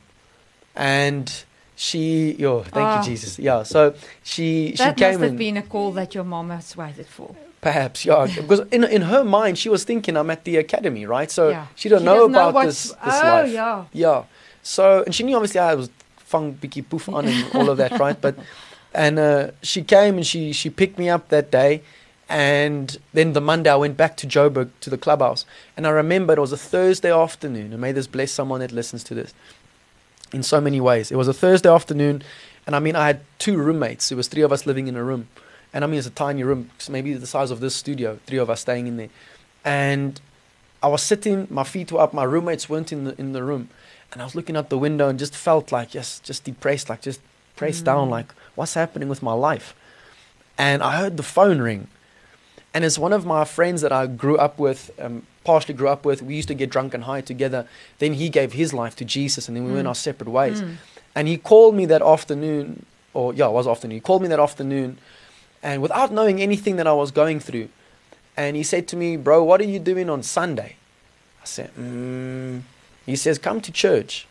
[0.76, 1.32] And
[1.76, 3.00] she, yo, thank Ah.
[3.00, 3.40] you, Jesus.
[3.40, 3.64] Yeah.
[3.64, 3.94] So
[4.24, 7.08] she, she That came must have and been a call that your mom has waited
[7.08, 7.36] for.
[7.62, 8.28] Perhaps, yeah.
[8.36, 11.32] Because in in her mind, she was thinking I'm at the academy, right?
[11.32, 11.66] So Yeah.
[11.76, 13.52] she don't She know doesn't know about this this oh, life.
[13.52, 13.86] yeah.
[13.94, 14.24] Yeah.
[14.62, 17.98] So and she knew obviously I was fung biki poof on and all of that,
[18.00, 18.20] right?
[18.22, 18.36] But
[18.94, 21.82] and uh, she came and she she picked me up that day,
[22.30, 25.46] And then the Monday, I went back to Joburg to the clubhouse.
[25.78, 27.72] And I remember it was a Thursday afternoon.
[27.72, 29.34] And may this bless someone that listens to this
[30.34, 31.12] in so many ways.
[31.12, 32.24] It was a Thursday afternoon.
[32.66, 34.12] And I mean, I had two roommates.
[34.12, 35.30] It was three of us living in a room.
[35.74, 38.50] And I mean, it's a tiny room, maybe the size of this studio, three of
[38.50, 39.10] us staying in there.
[39.64, 40.20] And
[40.82, 43.70] I was sitting, my feet were up, my roommates weren't in the, in the room.
[44.12, 47.02] And I was looking out the window and just felt like, yes, just depressed, like
[47.02, 47.20] just
[47.56, 47.86] pressed mm.
[47.86, 49.76] down, like, what's happening with my life?
[50.58, 51.88] And I heard the phone ring.
[52.78, 56.06] And it's one of my friends that I grew up with, um, partially grew up
[56.06, 56.22] with.
[56.22, 57.68] We used to get drunk and high together.
[57.98, 59.78] Then he gave his life to Jesus, and then we mm.
[59.78, 60.62] went our separate ways.
[60.62, 60.76] Mm.
[61.16, 62.86] And he called me that afternoon,
[63.16, 63.96] or yeah, it was afternoon.
[63.96, 65.00] He called me that afternoon,
[65.64, 67.70] and without knowing anything that I was going through,
[68.38, 70.76] and he said to me, "Bro, what are you doing on Sunday?"
[71.42, 72.62] I said, mm.
[73.08, 74.28] "He says, come to church."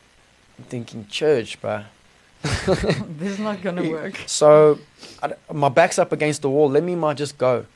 [0.56, 1.82] I'm thinking, "Church, bro."
[2.44, 4.22] this is not gonna work.
[4.26, 4.78] So,
[5.20, 6.70] I, my back's up against the wall.
[6.70, 7.66] Let me might just go.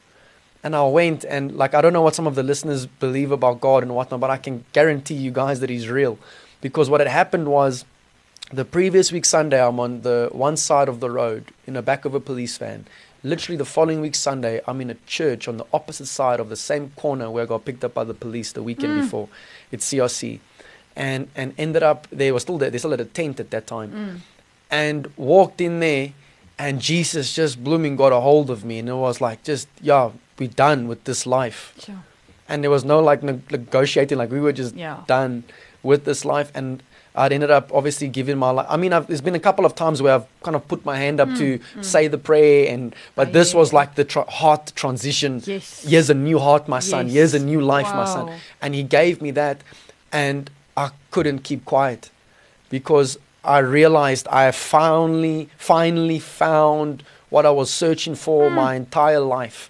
[0.63, 3.61] And I went, and like I don't know what some of the listeners believe about
[3.61, 6.19] God and whatnot, but I can guarantee you guys that He's real,
[6.61, 7.85] because what had happened was
[8.53, 12.05] the previous week Sunday, I'm on the one side of the road in the back
[12.05, 12.87] of a police van.
[13.23, 16.57] Literally the following week Sunday, I'm in a church on the opposite side of the
[16.57, 19.03] same corner where I got picked up by the police the weekend mm.
[19.03, 19.29] before.
[19.71, 20.41] It's CRC.
[20.97, 23.67] And and ended up they were still there, they still had a tent at that
[23.67, 23.93] time.
[23.93, 24.21] Mm.
[24.71, 26.13] And walked in there
[26.59, 30.11] and Jesus just blooming got a hold of me and it was like just yeah,
[30.41, 31.75] we done with this life.
[31.79, 32.03] Sure.
[32.49, 35.05] And there was no like ne- negotiating, like we were just yeah.
[35.07, 35.45] done
[35.83, 36.83] with this life and
[37.15, 38.67] I'd ended up obviously giving my life.
[38.69, 40.97] I mean, I've, there's been a couple of times where I've kind of put my
[40.97, 41.85] hand up mm, to mm.
[41.85, 43.59] say the prayer, and but oh, this yeah.
[43.59, 45.43] was like the tra- heart transition.
[45.45, 45.83] Yes.
[45.83, 47.07] Here's a new heart, my son.
[47.07, 47.15] Yes.
[47.15, 47.97] Here's a new life, wow.
[47.97, 48.41] my son.
[48.63, 49.63] And he gave me that,
[50.13, 52.11] and I couldn't keep quiet
[52.69, 58.55] because I realized I finally, finally found what I was searching for mm.
[58.55, 59.69] my entire life,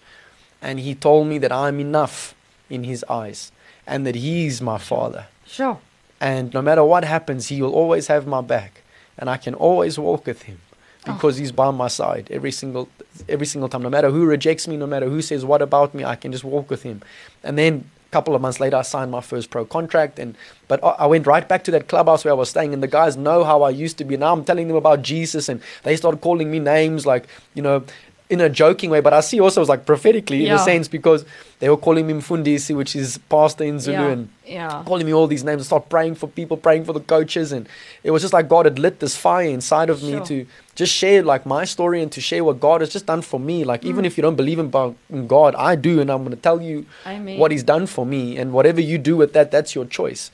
[0.62, 2.35] and he told me that I'm enough
[2.68, 3.53] in his eyes,
[3.87, 5.27] and that he's my father.
[5.46, 5.81] Sure.
[6.20, 8.83] And no matter what happens, He will always have my back.
[9.16, 10.61] And I can always walk with Him
[11.07, 11.14] oh.
[11.14, 11.40] because oh.
[11.40, 12.88] He's by my side every single,
[13.29, 13.83] every single time.
[13.83, 16.44] No matter who rejects me, no matter who says what about me, I can just
[16.44, 17.03] walk with Him.
[17.42, 20.18] And then a couple of months later, I signed my first pro contract.
[20.18, 20.37] And
[20.68, 23.16] but I went right back to that clubhouse where I was staying, and the guys
[23.16, 24.18] know how I used to be.
[24.18, 27.83] Now I'm telling them about Jesus, and they started calling me names like you know
[28.31, 30.55] in a joking way, but I see also as like prophetically yeah.
[30.55, 31.25] in a sense because
[31.59, 34.07] they were calling me Mfundisi, which is pastor in Zulu, yeah.
[34.07, 34.83] and yeah.
[34.87, 37.51] calling me all these names and start praying for people, praying for the coaches.
[37.51, 37.69] And
[38.05, 40.21] it was just like God had lit this fire inside of sure.
[40.21, 43.21] me to just share like my story and to share what God has just done
[43.21, 43.64] for me.
[43.64, 43.88] Like, mm.
[43.88, 44.73] even if you don't believe in,
[45.11, 47.37] in God, I do, and I'm going to tell you Amen.
[47.37, 48.38] what He's done for me.
[48.38, 50.31] And whatever you do with that, that's your choice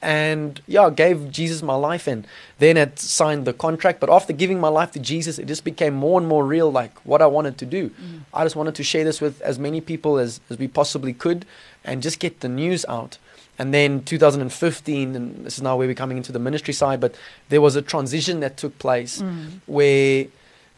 [0.00, 2.26] and yeah, gave Jesus my life and
[2.58, 4.00] then had signed the contract.
[4.00, 6.96] But after giving my life to Jesus, it just became more and more real, like
[7.04, 7.90] what I wanted to do.
[7.90, 8.20] Mm.
[8.32, 11.44] I just wanted to share this with as many people as, as we possibly could
[11.84, 13.18] and just get the news out.
[13.58, 17.16] And then 2015, and this is now where we're coming into the ministry side, but
[17.48, 19.60] there was a transition that took place mm.
[19.66, 20.26] where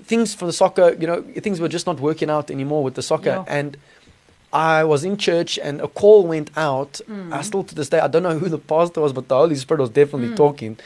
[0.03, 3.03] things for the soccer, you know, things were just not working out anymore with the
[3.03, 3.29] soccer.
[3.29, 3.45] Yeah.
[3.47, 3.77] And
[4.53, 7.01] I was in church and a call went out.
[7.09, 7.33] Mm.
[7.33, 9.55] I still to this day I don't know who the pastor was, but the Holy
[9.55, 10.37] Spirit was definitely mm.
[10.37, 10.79] talking.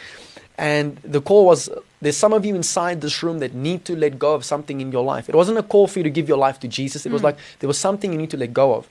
[0.56, 1.68] And the call was
[2.00, 4.92] there's some of you inside this room that need to let go of something in
[4.92, 5.28] your life.
[5.28, 7.06] It wasn't a call for you to give your life to Jesus.
[7.06, 7.12] It mm.
[7.12, 8.88] was like there was something you need to let go of.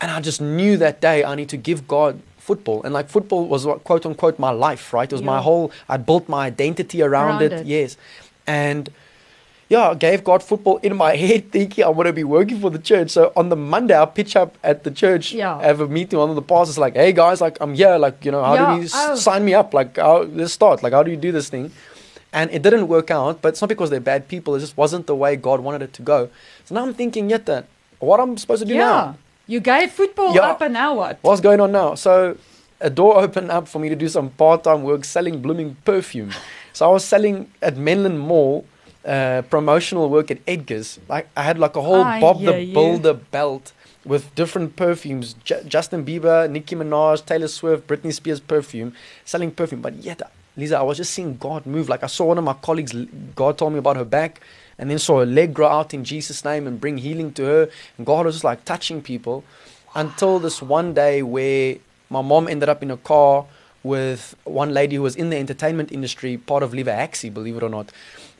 [0.00, 2.82] And I just knew that day I need to give God football.
[2.82, 5.10] And like football was quote unquote my life, right?
[5.10, 5.26] It was yeah.
[5.26, 7.52] my whole I built my identity around, around it.
[7.52, 7.66] it.
[7.66, 7.96] Yes.
[8.46, 8.88] And
[9.68, 12.70] yeah, I gave God football in my head thinking I want to be working for
[12.70, 13.10] the church.
[13.10, 15.60] So on the Monday, I pitch up at the church, yeah.
[15.60, 16.18] have a meeting.
[16.18, 17.98] One of the pastors like, hey guys, like I'm here.
[17.98, 18.76] Like, you know, how yeah.
[18.76, 19.14] do you oh.
[19.16, 19.74] sign me up?
[19.74, 20.82] Like, how, let's start.
[20.82, 21.70] Like, how do you do this thing?
[22.32, 24.54] And it didn't work out, but it's not because they're bad people.
[24.54, 26.30] It just wasn't the way God wanted it to go.
[26.64, 27.66] So now I'm thinking, yet that,
[28.00, 28.80] what I'm supposed to do yeah.
[28.80, 29.16] now?
[29.46, 30.42] You gave football yeah.
[30.42, 31.18] up and now what?
[31.22, 31.94] What's going on now?
[31.94, 32.36] So
[32.80, 36.32] a door opened up for me to do some part-time work selling blooming perfume.
[36.72, 38.66] so I was selling at Menlyn Mall
[39.08, 41.00] uh, promotional work at Edgar's.
[41.08, 43.24] Like I had like a whole ah, Bob yeah, the Builder yeah.
[43.30, 43.72] belt
[44.04, 48.92] with different perfumes: J- Justin Bieber, Nicki Minaj, Taylor Swift, Britney Spears perfume,
[49.24, 49.80] selling perfume.
[49.80, 50.20] But yet,
[50.56, 51.88] Lisa, I was just seeing God move.
[51.88, 52.94] Like I saw one of my colleagues.
[53.34, 54.42] God told me about her back,
[54.78, 57.70] and then saw her leg grow out in Jesus' name and bring healing to her.
[57.96, 59.42] And God was just like touching people,
[59.94, 61.76] until this one day where
[62.10, 63.46] my mom ended up in a car
[63.82, 67.62] with one lady who was in the entertainment industry, part of Lever Axie, believe it
[67.62, 67.90] or not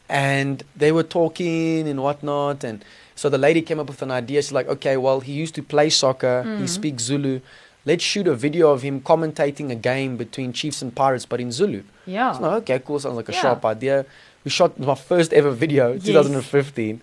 [0.09, 2.65] and they were talking and whatnot.
[2.65, 4.43] And so the lady came up with an idea.
[4.43, 6.61] She's like, okay, well, he used to play soccer, mm.
[6.61, 7.41] he speaks Zulu.
[7.85, 11.51] Let's shoot a video of him commentating a game between Chiefs and Pirates, but in
[11.51, 11.83] Zulu.
[12.07, 12.33] Yeah.
[12.33, 12.99] So, okay, cool.
[12.99, 13.41] Sounds like a yeah.
[13.41, 14.05] sharp idea.
[14.45, 16.05] We shot my first ever video, yes.
[16.05, 17.01] 2015.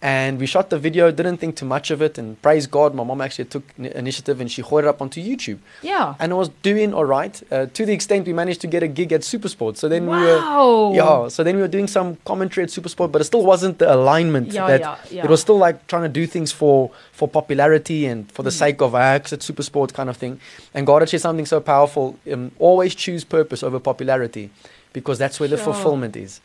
[0.00, 3.02] And we shot the video, didn't think too much of it, and praise God, my
[3.02, 5.58] mom actually took ni- initiative and she hooked it up onto YouTube.
[5.82, 6.14] Yeah.
[6.20, 8.86] And it was doing all right uh, to the extent we managed to get a
[8.86, 9.76] gig at Supersport.
[9.76, 13.20] So then we were, yeah, so then we were doing some commentary at Supersport, but
[13.20, 15.24] it still wasn't the alignment Yeah, that yeah, yeah.
[15.24, 18.58] it was still like trying to do things for for popularity and for the Mm.
[18.64, 20.38] sake of acts at Supersport kind of thing.
[20.74, 24.50] And God said something so powerful: um, always choose purpose over popularity,
[24.92, 26.40] because that's where the fulfillment is.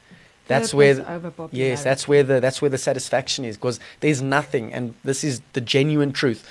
[0.47, 4.73] That's where over Yes, that's where the that's where the satisfaction is because there's nothing,
[4.73, 6.47] and this is the genuine truth,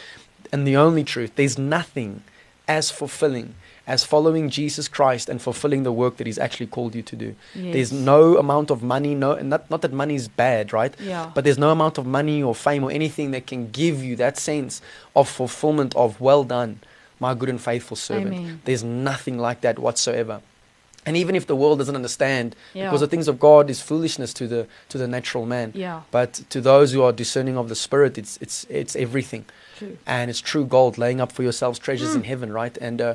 [0.53, 1.33] and the only truth.
[1.37, 2.23] There's nothing
[2.69, 3.55] as fulfilling
[3.87, 7.35] as following Jesus Christ and fulfilling the work that He's actually called you to do.
[7.55, 10.95] There's no amount of money, no, and not not that money is bad, right?
[11.01, 11.31] Yeah.
[11.35, 14.39] But there's no amount of money or fame or anything that can give you that
[14.39, 14.81] sense
[15.17, 16.81] of fulfillment of well done,
[17.19, 18.35] my good and faithful servant.
[18.35, 18.61] Amen.
[18.65, 20.43] There's nothing like that whatsoever.
[21.05, 22.85] And even if the world doesn't understand, Yeah.
[22.85, 25.73] because the things of God is foolishness to the to the natural man.
[25.75, 26.01] yeah.
[26.11, 29.45] But to those who are discerning of the spirit, it's it's it's everything,
[29.79, 29.97] True.
[30.07, 32.27] and it's true gold, laying up for yourselves treasures in Mm.
[32.33, 32.77] heaven, right?
[32.81, 33.15] And uh,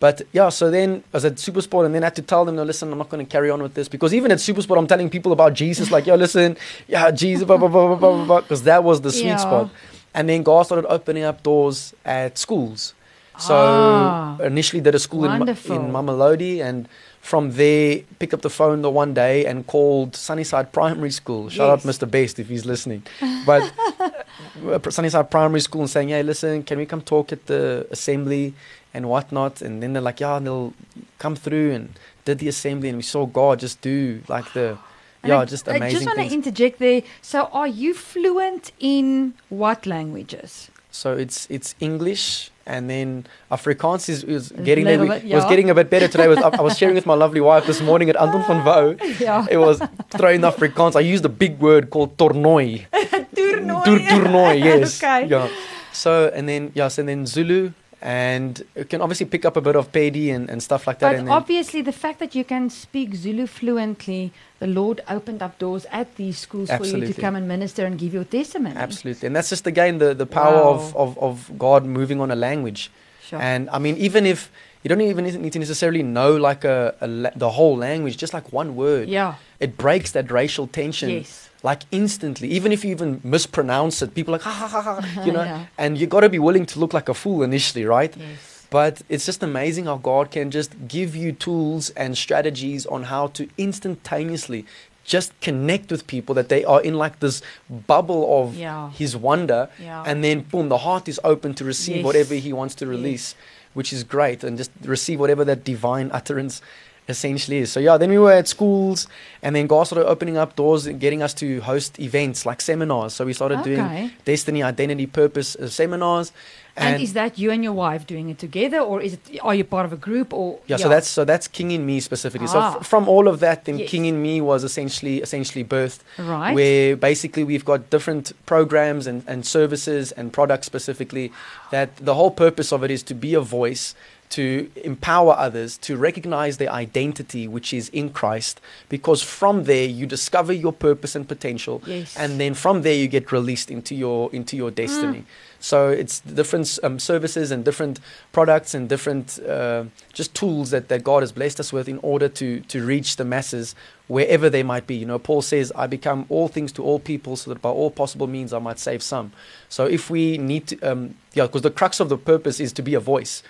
[0.00, 2.54] but yeah, so then I was at Supersport, and then I had to tell them,
[2.56, 4.86] no, listen, I'm not going to carry on with this because even at Supersport, I'm
[4.94, 6.56] telling people about Jesus, like, yo, listen,
[6.88, 9.46] yeah, Jesus, blah blah blah blah blah blah, because that was the sweet Yeah.
[9.48, 9.66] spot.
[10.14, 12.94] And then God started opening up doors at schools.
[13.38, 14.36] So Ah.
[14.42, 15.32] initially did a school in,
[15.74, 16.88] in Mamelodi and
[17.20, 21.48] from there picked up the phone the one day and called Sunnyside Primary School.
[21.48, 22.10] Shout out Mr.
[22.10, 23.02] Best if he's listening.
[23.44, 23.72] But
[24.64, 28.54] uh, Sunnyside Primary School and saying, hey, listen, can we come talk at the assembly
[28.94, 29.60] and whatnot?
[29.60, 30.74] And then they're like, yeah, and they'll
[31.18, 34.78] come through and did the assembly and we saw God just do like the,
[35.22, 37.02] And yeah, I, just I amazing just want to interject there.
[37.22, 40.70] So, are you fluent in what languages?
[40.90, 45.00] So it's it's English and then Afrikaans is, is getting there.
[45.00, 46.28] We- bit, was getting a bit better today.
[46.28, 49.20] Was, I, was sharing with my lovely wife this morning at Anton van Wouw.
[49.28, 49.46] Yeah.
[49.50, 50.94] It was throwing Afrikaans.
[50.94, 52.16] I used a big word called.
[52.18, 52.86] Toernooi.
[53.34, 55.02] Toer- toernooi, yes.
[55.02, 55.26] Okay.
[55.26, 55.48] Yeah.
[55.92, 59.74] So and then yes, and then Zulu and you can obviously pick up a bit
[59.74, 61.12] of Pedi and, and stuff like that.
[61.12, 65.58] But and obviously, the fact that you can speak Zulu fluently, the Lord opened up
[65.58, 68.76] doors at these schools for you to come and minister and give your testimony.
[68.76, 69.26] Absolutely.
[69.26, 72.90] And that's just again the, the power of, of, of God moving on a language.
[73.22, 73.40] Sure.
[73.40, 74.50] And I mean, even if
[74.82, 78.32] you don't even need to necessarily know like a, a la- the whole language, just
[78.32, 79.34] like one word, yeah.
[79.60, 81.47] it breaks that racial tension Yes.
[81.62, 82.48] Like instantly.
[82.50, 85.42] Even if you even mispronounce it, people are like ha ha ha ha, you know.
[85.42, 85.66] Yeah.
[85.76, 88.14] And you got to be willing to look like a fool initially, right?
[88.16, 88.66] Yes.
[88.70, 93.28] But it's just amazing how God can just give you tools and strategies on how
[93.28, 94.66] to instantaneously
[95.04, 97.40] just connect with people that they are in like this
[97.86, 98.90] bubble of Yeah.
[98.90, 100.02] His wonder, Yeah.
[100.06, 102.04] and then boom, the heart is open to receive Yes.
[102.04, 102.90] whatever He wants to Yes.
[102.90, 103.34] release,
[103.72, 106.60] which is great, and just receive whatever that divine utterance
[107.08, 107.72] essentially is.
[107.72, 109.06] So yeah, then we were at schools,
[109.42, 113.14] and then God started opening up doors and getting us to host events like seminars.
[113.14, 116.32] So we started doing destiny, identity, purpose uh, seminars.
[116.80, 119.20] And, is that you and your wife doing it together, or is it?
[119.42, 121.98] Are you part of a group, or Yeah, so that's so that's King in Me
[121.98, 122.46] specifically.
[122.46, 122.76] So Ah.
[122.78, 123.90] f- from all of that, then Yes.
[123.90, 126.54] King in Me was essentially essentially birthed, right.
[126.54, 131.32] where basically we've got different programs and, and services and products specifically.
[131.72, 133.96] That the whole purpose of it is to be a voice
[134.30, 140.06] to empower others to recognize their identity, which is in Christ, because from there you
[140.06, 142.16] discover your purpose and potential, Yes.
[142.16, 145.20] and then from there you get released into your into your destiny.
[145.20, 145.24] Mm.
[145.60, 147.98] So it's different um, services and different
[148.32, 152.28] products and different uh, just tools that, that God has blessed us with in order
[152.28, 153.74] to to reach the masses
[154.06, 154.96] wherever they might be.
[154.96, 157.90] You know, Paul says, "I become all things to all people, so that by all
[157.90, 159.32] possible means I might save some."
[159.68, 162.82] So if we need to, um, yeah, because the crux of the purpose is to
[162.82, 163.42] be a voice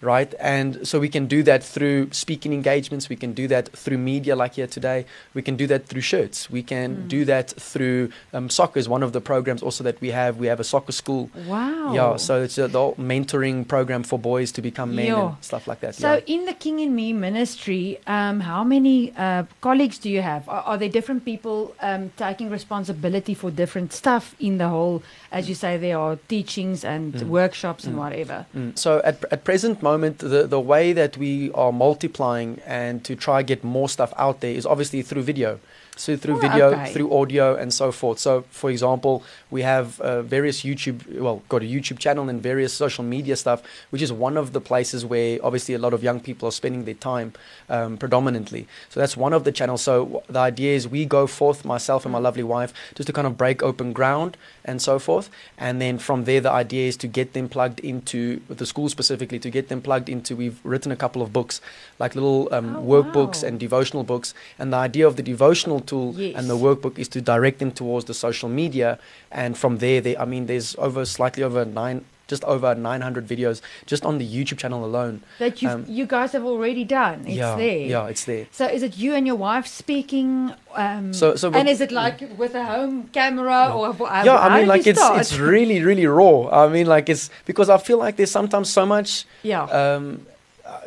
[0.00, 0.34] right?
[0.40, 3.08] And so we can do that through speaking engagements.
[3.08, 5.06] We can do that through media, like here today.
[5.34, 6.50] We can do that through shirts.
[6.50, 7.08] We can Mm.
[7.08, 8.78] do that through um, soccer.
[8.80, 10.32] Is one of the programs also that we have.
[10.38, 11.30] We have a soccer school.
[11.46, 11.92] wow.
[11.94, 15.26] Yeah, so it's a, the whole mentoring program for boys to become men Yeah.
[15.28, 15.94] and stuff like that.
[15.94, 16.34] So, yeah.
[16.34, 20.48] in the King in Me ministry, um, how many uh, colleagues do you have?
[20.48, 25.02] Are, are there different people um, taking responsibility for different stuff in the whole?
[25.30, 27.28] As you say, there are teachings and Mm.
[27.40, 28.02] workshops and Mm.
[28.04, 28.38] whatever.
[28.56, 28.70] Mm.
[28.84, 33.42] So at at present moment, the the way that we are multiplying and to try
[33.42, 35.60] get more stuff out there is obviously through video.
[35.94, 36.92] So through Oh, video, okay.
[36.92, 38.18] through audio, and so forth.
[38.18, 42.72] So, for example, we have uh, various YouTube, well, got a YouTube channel and various
[42.72, 46.18] social media stuff, which is one of the places where obviously a lot of young
[46.18, 47.34] people are spending their time
[47.68, 48.66] um, predominantly.
[48.88, 49.82] So that's one of the channels.
[49.82, 53.26] So the idea is we go forth, myself and my lovely wife, just to kind
[53.26, 55.28] of break open ground and so forth.
[55.58, 59.38] And then from there, the idea is to get them plugged into the school specifically,
[59.40, 60.36] to get them plugged into.
[60.36, 61.60] We've written a couple of books,
[61.98, 63.48] like little um, Oh, workbooks wow.
[63.50, 64.32] and devotional books.
[64.58, 66.34] And the idea of the devotional tool Yes.
[66.36, 68.98] and the workbook is to direct them towards the social media,
[69.30, 73.60] and from there, they, I mean, there's over slightly over nine, just over 900 videos
[73.84, 75.20] just on the YouTube channel alone.
[75.38, 77.24] That you Um, you guys have already done.
[77.26, 77.78] It's yeah, there.
[77.94, 78.46] yeah, it's there.
[78.50, 80.54] So is it you and your wife speaking?
[80.74, 84.48] Um, So- so and is it like with a home camera or how, yeah, I
[84.58, 85.20] mean, like it's start?
[85.20, 86.48] it's really really raw.
[86.64, 89.26] I mean, like it's because I feel like there's sometimes so much.
[89.42, 90.26] yeah Um,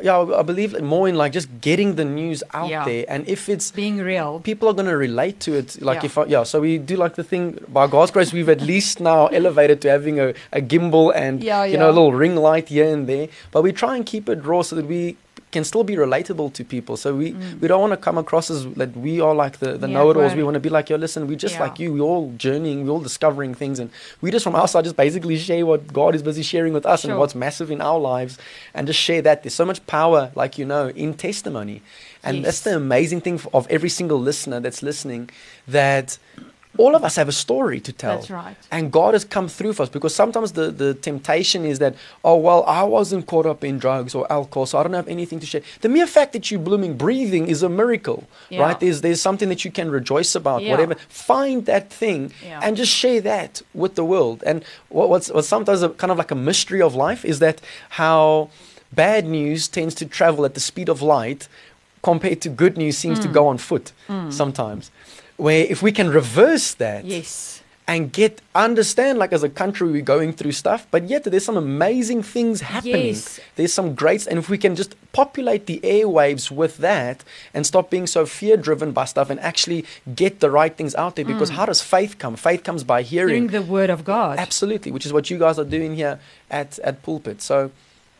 [0.02, 2.84] yeah, I believe more in like just getting the news out Yeah.
[2.84, 4.40] there, and if it's being real.
[4.40, 5.80] people are going to relate to it.
[5.82, 6.06] Like Yeah.
[6.06, 9.00] if I, yeah, so we do like the thing by God's grace, we've at least
[9.00, 12.68] now elevated to having a, a gimbal and Yeah, you know a little ring light
[12.68, 13.28] here and there.
[13.52, 15.16] But we try and keep it raw so that we
[15.56, 16.94] can still be relatable to people.
[17.04, 17.60] So we Mm.
[17.60, 20.34] we don't want to come across as that we are like the, the Yeah, know-it-alls.
[20.40, 21.64] We want to be like, yo, listen, we're just Yeah.
[21.64, 21.88] like you.
[21.94, 22.78] We're all journeying.
[22.84, 23.88] We're all discovering things, and
[24.22, 27.00] we just from our side just basically share what God is busy sharing with us
[27.00, 27.10] Sure.
[27.10, 28.32] and what's massive in our lives,
[28.74, 29.36] and just share that.
[29.42, 31.76] There's so much power, like you know, in testimony,
[32.26, 35.22] and that's the amazing thing of every single listener that's listening
[35.78, 36.06] that
[36.78, 38.16] all of us have a story to tell.
[38.16, 38.56] That's right.
[38.70, 42.36] And God has come through for us because sometimes the, the temptation is that, oh,
[42.36, 45.46] well, I wasn't caught up in drugs or alcohol, so I don't have anything to
[45.46, 45.62] share.
[45.80, 48.62] The mere fact that you're blooming, breathing is a miracle, Yeah.
[48.62, 48.78] right?
[48.80, 50.70] There's, there's something that you can rejoice about, Yeah.
[50.72, 50.94] whatever.
[51.08, 52.60] Find that thing Yeah.
[52.62, 54.42] and just share that with the world.
[54.46, 57.60] And what, what's, what's sometimes a, kind of like a mystery of life is that
[57.90, 58.50] how
[58.92, 61.48] bad news tends to travel at the speed of light
[62.02, 63.22] compared to good news seems Mm.
[63.22, 63.92] to go on foot
[64.30, 64.90] sometimes.
[65.36, 67.62] Where if we can reverse that Yes.
[67.88, 71.56] and get understand like as a country we're going through stuff but yet there's some
[71.56, 73.38] amazing things happening Yes.
[73.56, 77.22] there's some greats, and if we can just populate the airwaves with that
[77.54, 81.14] and stop being so fear driven by stuff and actually get the right things out
[81.16, 81.54] there because mm.
[81.54, 84.38] how does faith come faith comes by Hearing hearing the word of God.
[84.38, 86.18] absolutely which is what you guys are doing here
[86.50, 87.70] at at pulpit so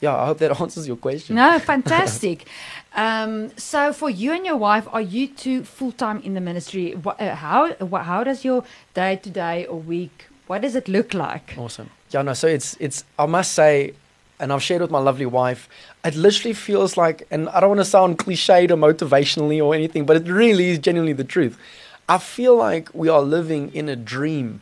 [0.00, 2.46] yeah i hope that answers your question No, fantastic.
[2.94, 6.92] um, so, for you and your wife, are you two full time in the ministry?
[6.94, 10.26] What, uh, how wha how does your day to day or week?
[10.46, 11.54] What does it look like?
[11.59, 11.90] Awesome.
[12.11, 13.94] Yeah, no, so it's it's I must say,
[14.40, 15.68] and I've shared with my lovely wife,
[16.04, 20.06] it literally feels like and I don't want to sound cliched or motivationally or anything,
[20.06, 21.59] but it really is genuinely the truth.
[22.09, 24.61] I feel like we are living in a dream.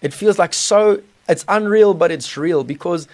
[0.00, 3.06] It feels like so it's unreal, but it's real because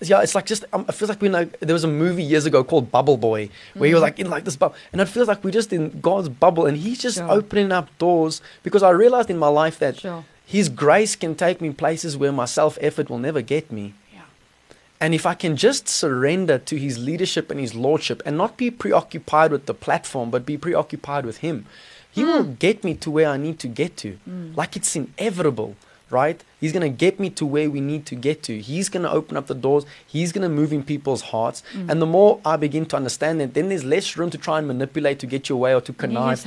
[0.00, 2.46] yeah, it's like just um, it feels like we like there was a movie years
[2.46, 4.02] ago called Bubble Boy where he was mm-hmm.
[4.02, 6.76] like in like this bubble, and it feels like we're just in God's bubble, and
[6.76, 7.30] He's just Sure.
[7.30, 10.24] opening up doors because I realized in my life that Sure.
[10.46, 13.94] His grace can take me places where my self effort will never get me.
[14.12, 14.22] Yeah.
[15.00, 18.70] And if I can just surrender to His leadership and His lordship and not be
[18.70, 21.66] preoccupied with the platform, but be preoccupied with Him,
[22.10, 22.26] He mm.
[22.26, 24.18] will get me to where I need to get to.
[24.28, 24.56] Mm.
[24.56, 25.76] Like it's inevitable,
[26.20, 26.38] right?
[26.62, 28.52] He's going to get me to where we need to get to.
[28.70, 29.84] He's going to open up the doors.
[30.16, 31.58] He's going to move in people's hearts.
[31.88, 34.66] And the more I begin to understand that, then there's less room to try and
[34.74, 36.40] manipulate to get your way or to connive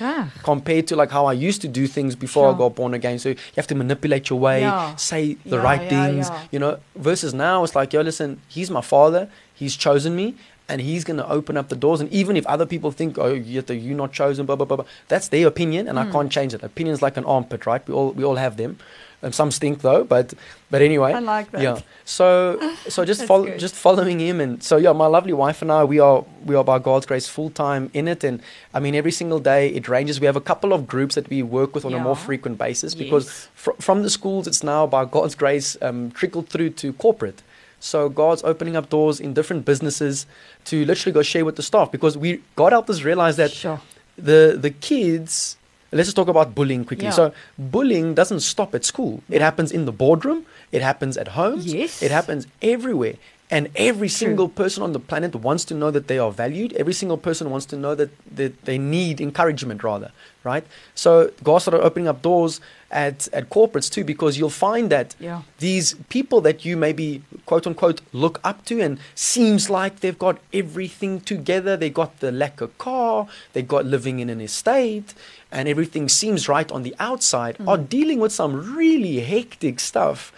[0.52, 3.20] compared to like how I used to do things before I got born again.
[3.20, 4.96] So you have to manipulate your way, Yeah.
[4.96, 6.74] say the Yeah, right yeah, things, you know.
[7.10, 9.24] Versus now, it's like, yo, listen, he's my father.
[9.62, 10.28] He's chosen me,
[10.70, 12.00] and he's going to open up the doors.
[12.02, 15.28] And even if other people think, oh, you're not chosen, blah blah blah, blah that's
[15.30, 16.12] their opinion, and I Hmm.
[16.16, 16.62] can't change it.
[16.64, 17.82] Opinion's like an armpit, right?
[17.88, 18.78] We all we all have them.
[19.24, 20.36] And some stink though, but
[20.70, 21.12] but anyway.
[21.12, 21.62] I like that.
[21.62, 21.80] Yeah.
[22.06, 25.84] So so just follow, just following him, and so yeah, my lovely wife and I,
[25.86, 28.42] we are we are by God's grace full time in it, and
[28.76, 30.20] I mean every single day it ranges.
[30.20, 32.94] We have a couple of groups that we work with on a more frequent basis
[32.94, 33.48] because Yes.
[33.56, 37.42] fr- from the schools it's now by God's grace um, trickled through to corporate.
[37.80, 40.28] So God's opening up doors in different businesses
[40.66, 43.80] to literally go share with the staff because we God helped us realize that Sure.
[44.16, 45.58] the the kids
[45.92, 47.12] let's just talk about bullying quickly Yeah.
[47.12, 51.60] so bullying doesn't stop at school it happens in the boardroom it happens at home
[51.64, 52.02] Yes.
[52.02, 53.16] it happens everywhere
[53.50, 54.18] and every True.
[54.28, 57.50] single person on the planet wants to know that they are valued every single person
[57.50, 60.12] wants to know that, that they need encouragement rather
[60.44, 62.60] right so god started opening up doors
[62.92, 65.42] at, at corporates too because you'll find that Yeah.
[65.60, 70.38] these people that you maybe quote unquote look up to and seems like they've got
[70.54, 71.76] everything together.
[71.76, 75.16] They got the lacquer car they got living in an estate
[75.52, 77.68] and everything seems right on the outside hmm.
[77.68, 80.32] are dealing with some really hectic stuff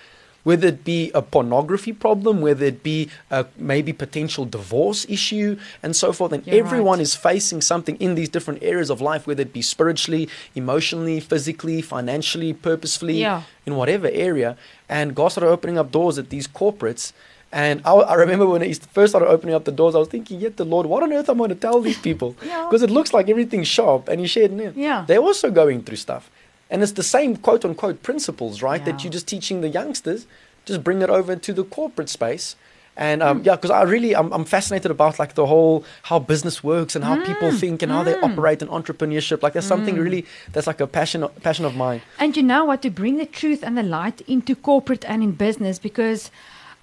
[0.49, 2.97] whether it be a pornography problem whether it be
[3.39, 5.49] a maybe potential divorce issue
[5.83, 7.07] and so forth and You're everyone right.
[7.07, 10.23] is facing something in these different areas of life whether it be spiritually
[10.63, 13.41] emotionally physically financially purposefully Yeah.
[13.67, 14.49] in whatever area.
[14.97, 17.03] And God started opening up doors at these corporates.
[17.51, 20.35] And I, I remember when He first started opening up the doors, I was thinking,
[20.45, 22.29] yet the Lord, what on earth am I going to tell these people?
[22.51, 22.65] Yeah.
[22.65, 24.01] Because it looks like everything's sharp.
[24.09, 24.51] And He shared.
[24.87, 24.99] Yeah.
[25.07, 26.23] They're also going through stuff.
[26.69, 28.83] And it's the same quote unquote principles, right?
[28.85, 30.27] That you're just teaching the youngsters,
[30.65, 32.55] just bring it over to the corporate space.
[32.97, 36.63] And um, yeah, because I really I'm, I'm fascinated about like the whole how business
[36.63, 39.41] works and how people think and how they operate in entrepreneurship.
[39.41, 42.01] Like there's something really that's like a passion passion of mine.
[42.19, 42.81] And you know what?
[42.81, 46.29] To bring the truth and the light into corporate and in business, because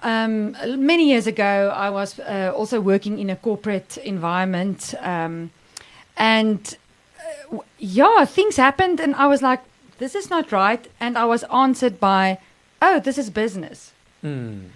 [0.03, 5.51] um, many years ago I was uh, also working in a corporate environment, um,
[6.17, 6.77] and
[7.19, 9.61] uh, w- yeah, things happened, and I was like,
[9.99, 12.39] "This is not right," and I was answered by,
[12.83, 13.93] "Oh, this is business."
[14.25, 14.71] Mm.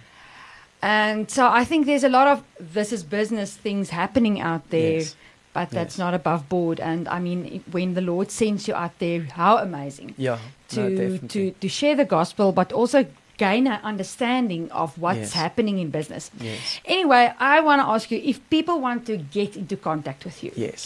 [0.81, 4.97] And so I think there's a lot of this is business things happening out there,
[4.99, 5.15] Yes.
[5.53, 5.99] but that's Yes.
[5.99, 6.79] not above board.
[6.79, 11.17] And I mean, when the Lord sends you out there, how amazing Yeah, to no,
[11.33, 13.05] to to share the gospel, but also
[13.37, 15.33] gain an understanding of what's Yes.
[15.33, 16.31] happening in business.
[16.39, 16.79] Yes.
[16.85, 20.51] Anyway, I want to ask you if people want to get into contact with you.
[20.55, 20.81] Yes.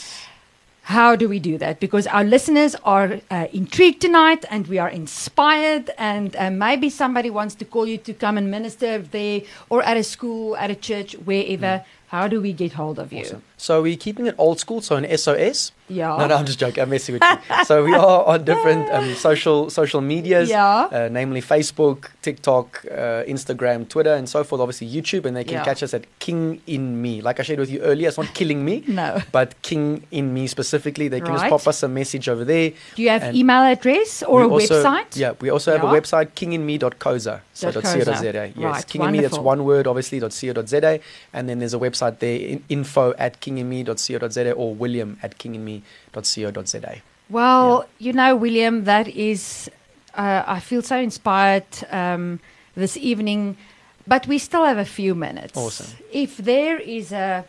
[0.85, 1.79] How do we do that?
[1.79, 7.31] Because our listeners are uh, intrigued tonight and we are inspired, and uh, maybe somebody
[7.31, 10.75] wants to call you to come and minister there or at a school, at a
[10.75, 11.83] church, wherever.
[12.09, 13.21] How do we get hold of you?
[13.21, 13.41] Awesome.
[13.57, 15.71] So we're keeping it old school, so an SOS.
[15.87, 16.17] Yeah.
[16.17, 16.81] No, no, I'm just joking.
[16.81, 17.63] I'm messing with you.
[17.63, 20.87] so we are on different um, social social medias, Yeah.
[20.91, 24.61] uh, namely Facebook, TikTok, uh, Instagram, Twitter, and so forth.
[24.61, 25.63] Obviously YouTube, and they can Yeah.
[25.63, 27.21] catch us at King in Me.
[27.21, 29.21] Like I shared with you earlier, it's not killing me, No.
[29.31, 31.07] but King in Me specifically.
[31.07, 31.49] They can Right.
[31.49, 32.71] just pop us a message over there.
[32.95, 35.15] Do you have And email address or a also- website?
[35.15, 37.41] Yeah, we also have a website, kinginme.coza.
[37.53, 37.93] So .co.za.
[38.33, 40.99] Yes, Right, King in Me, that's one word, obviously, .co.za.
[41.31, 47.01] And then there's a website there, in, info at kinginme.co.za or william at kinginme.co.za.
[47.29, 49.69] Well, you know, William, that is,
[50.13, 52.39] uh, I feel so inspired um,
[52.75, 53.57] this evening,
[54.05, 55.57] but we still have a few minutes.
[55.57, 55.87] Awesome.
[56.11, 57.43] If there is a,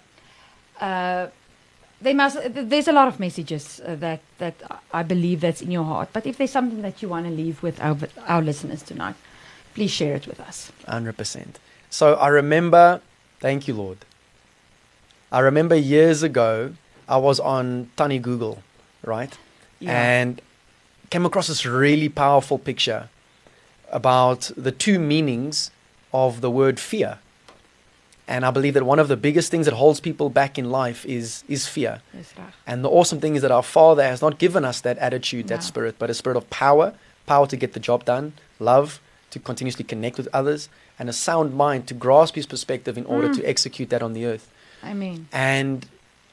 [0.81, 1.27] uh,
[2.01, 4.55] there must, there's a lot of messages uh, that that
[4.93, 6.09] I believe that's in your heart.
[6.13, 9.17] But if there's something that you want to leave with our our listeners tonight,
[9.75, 10.73] please share it with us.
[10.89, 11.47] 100%.
[11.91, 13.01] So I remember,
[13.41, 13.99] thank you, Lord.
[15.33, 16.75] I remember years ago,
[17.09, 18.63] I was on Tiny Google,
[19.05, 19.37] right?
[19.83, 20.41] and
[21.11, 23.09] came across this really powerful picture
[23.93, 25.71] about the two meanings
[26.13, 27.19] of the word fear.
[28.27, 31.05] And I believe that one of the biggest things that holds people back in life
[31.07, 32.01] is, is fear.
[32.67, 35.61] And the awesome thing is that our Father has not given us that attitude, that
[35.61, 35.67] No.
[35.67, 36.95] spirit, but a spirit of power,
[37.27, 38.99] power to get the job done, love,
[39.31, 40.69] to continuously connect with others,
[40.99, 43.35] and a sound mind to grasp His perspective in order Mm.
[43.37, 44.51] to execute that on the earth.
[44.83, 45.87] I mean, And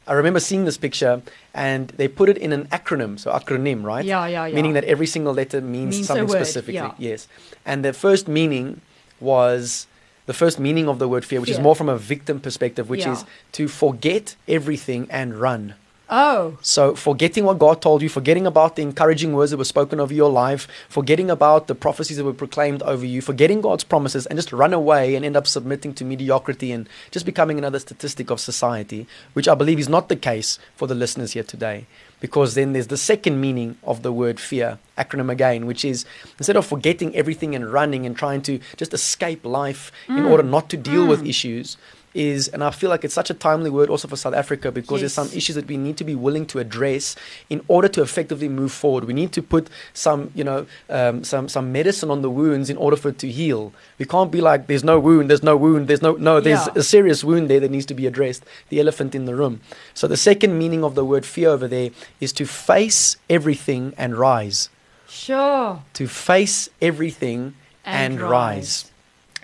[0.08, 1.22] I remember seeing this picture,
[1.54, 4.04] and they put it in an acronym, so acronym, right?
[4.06, 4.56] yeah, yeah, yeah.
[4.56, 6.74] Meaning that every single letter means, Means something word, specifically.
[6.76, 6.94] yeah.
[6.98, 7.28] Yes.
[7.66, 8.82] And the first meaning
[9.22, 9.88] was
[10.26, 13.02] the first meaning of the word fear, which is more from a victim perspective, which
[13.06, 13.14] Yeah.
[13.14, 15.76] is to forget everything and run.
[16.10, 20.00] Oh, So, forgetting what God told you, forgetting about the encouraging words that were spoken
[20.00, 24.26] over your life, forgetting about the prophecies that were proclaimed over you, forgetting God's promises,
[24.26, 28.30] and just run away and end up submitting to mediocrity and just becoming another statistic
[28.30, 31.86] of society, which I believe is not the case for the listeners here today.
[32.20, 36.06] Because then there's the second meaning of the word fear, acronym again, which is
[36.38, 40.30] instead of forgetting everything and running and trying to just escape life in mm.
[40.30, 41.30] order not to deal with mm.
[41.30, 41.76] issues,
[42.14, 45.00] is, and I feel like it's such a timely word also for South Africa because
[45.02, 47.16] there's some issues that we need to be willing to address
[47.50, 49.06] in order to effectively move forward.
[49.06, 52.78] We need to put some, you know, um, some some medicine on the wounds in
[52.78, 53.74] order for it to heal.
[53.98, 56.40] We can't be like, there's no wound, there's no wound, there's no no.
[56.40, 56.74] There's Yeah.
[56.76, 58.44] a serious wound there that needs to be addressed.
[58.70, 59.62] The elephant in the room.
[59.94, 61.90] So the second meaning of the word fear over there
[62.20, 64.70] is to face everything and rise.
[65.08, 65.82] sure.
[65.94, 67.54] To face everything
[67.86, 68.32] And and, rise.
[68.32, 68.92] rise.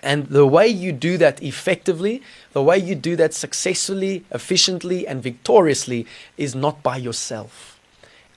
[0.02, 2.22] And the way you do that effectively,
[2.52, 7.78] the way you do that successfully, efficiently, and victoriously is not by yourself.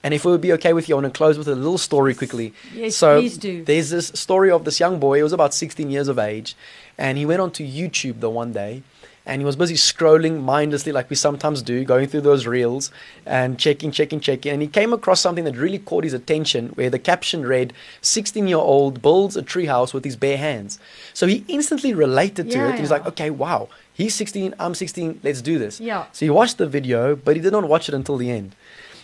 [0.02, 1.78] And if it would be okay with you, I want to close with a little
[1.78, 2.52] story quickly.
[2.74, 3.64] Yes, so please do.
[3.64, 5.16] there's this story of this young boy.
[5.16, 6.54] He was about 16 years of age,
[6.98, 8.82] and he went onto YouTube the one day,
[9.26, 12.90] and he was busy scrolling mindlessly, like we sometimes do, going through those reels
[13.24, 14.52] and checking, checking, checking.
[14.52, 17.72] And he came across something that really caught his attention, where the caption read,
[18.02, 20.78] "16-year-old builds a treehouse with his bare hands."
[21.14, 22.74] So he instantly related to Yeah, it.
[22.76, 22.96] He was yeah.
[22.98, 26.04] like, "Okay, wow, he's 16, I'm 16, let's do this." Yeah.
[26.12, 28.54] So he watched the video, but he did not watch it until the end.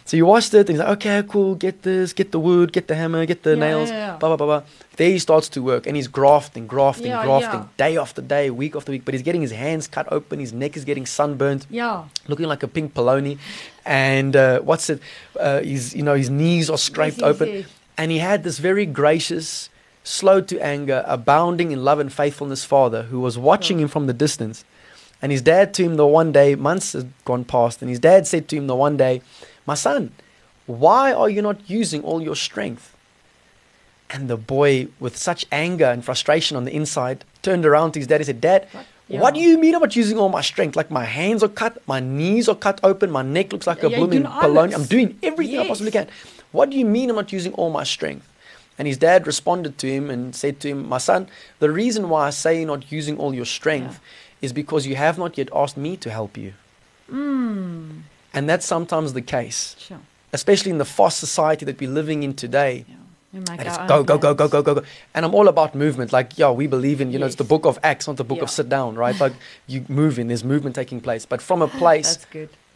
[0.06, 2.88] So he watched it and he's like, okay, cool, get this, get the wood, get
[2.88, 4.62] the hammer, get the Yeah, nails, blah, blah, blah, blah.
[5.00, 7.66] There he starts to work and he's grafting, grafting, Yeah, grafting, yeah.
[7.84, 9.06] day after day, week after week.
[9.06, 12.04] But he's getting his hands cut open, his neck is getting sunburnt, Yeah.
[12.28, 13.38] looking like a pink polony.
[13.86, 15.00] And uh, what's it?
[15.38, 17.64] Uh, his, you know, his knees are scraped open.
[17.96, 19.70] And he had this very gracious,
[20.04, 23.82] slow to anger, abounding in love and faithfulness father who was watching Oh.
[23.84, 24.64] him from the distance.
[25.22, 28.26] And his dad to him the one day, months had gone past, and his dad
[28.26, 29.22] said to him the one day,
[29.66, 30.12] My son,
[30.66, 32.94] why are you not using all your strength?
[34.12, 38.08] And the boy, with such anger and frustration on the inside, turned around to his
[38.08, 38.66] dad and said, Dad,
[39.08, 40.74] What do you mean I'm not using all my strength?
[40.76, 43.90] Like my hands are cut, my knees are cut open, my neck looks like a
[43.90, 44.74] Yeah, blooming baloney.
[44.74, 46.08] I'm doing everything I possibly can.
[46.52, 48.26] What do you mean I'm not using all my strength?
[48.78, 52.26] And his dad responded to him and said to him, My son, the reason why
[52.28, 54.00] I say you're not using all your strength
[54.40, 56.54] is because you have not yet asked me to help you.
[57.12, 58.02] Mm.
[58.32, 60.00] And that's sometimes the case, Sure.
[60.32, 62.84] especially in the fast society that we're living in today.
[62.88, 62.94] Yeah.
[63.32, 64.82] And it's go, go, go, go, go, go, go.
[65.14, 66.12] And I'm all about movement.
[66.12, 68.38] Like, yeah, we believe in, you know, it's the book of Acts, not the book
[68.38, 68.58] of Yeah.
[68.58, 69.18] sit down, right?
[69.20, 69.34] Like,
[69.68, 71.26] you move in, there's movement taking place.
[71.26, 72.18] But from a place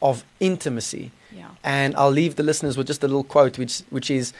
[0.00, 1.10] of intimacy.
[1.32, 1.48] Yeah.
[1.64, 4.32] And I'll leave the listeners with just a little quote, which, which is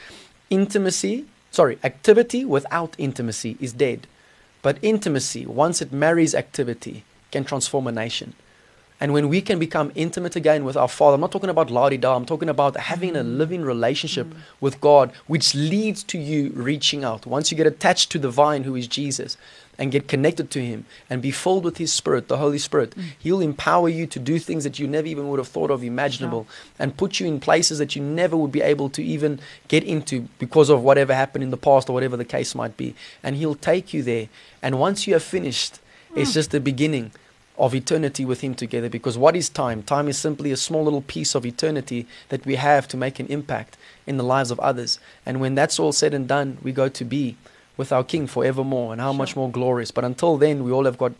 [0.49, 4.07] intimacy, sorry, activity without intimacy is dead.
[4.61, 8.33] But intimacy, once it marries activity, can transform a nation.
[8.99, 11.89] And when we can become intimate again with our Father, I'm not talking about la
[11.89, 13.37] da, I'm talking about having a mm-hmm.
[13.37, 17.25] living relationship with God, which leads to you reaching out.
[17.25, 19.35] Once you get attached to the vine, who is Jesus,
[19.77, 23.03] and get connected to Him and be filled with His Spirit, the Holy Spirit, mm.
[23.19, 26.47] He'll empower you to do things that you never even would have thought of imaginable
[26.79, 30.29] and put you in places that you never would be able to even get into
[30.39, 32.95] because of whatever happened in the past or whatever the case might be.
[33.21, 34.29] And He'll take you there.
[34.61, 35.79] And once you have finished,
[36.15, 36.35] it's mm.
[36.35, 37.11] just the beginning
[37.57, 38.89] of eternity with Him together.
[38.89, 39.83] Because what is time?
[39.83, 43.27] Time is simply a small little piece of eternity that we have to make an
[43.27, 44.99] impact in the lives of others.
[45.25, 47.37] And when that's all said and done, we go to be
[47.77, 48.91] with our King forevermore.
[48.91, 49.91] And how much more glorious.
[49.91, 51.13] But until then, we all have got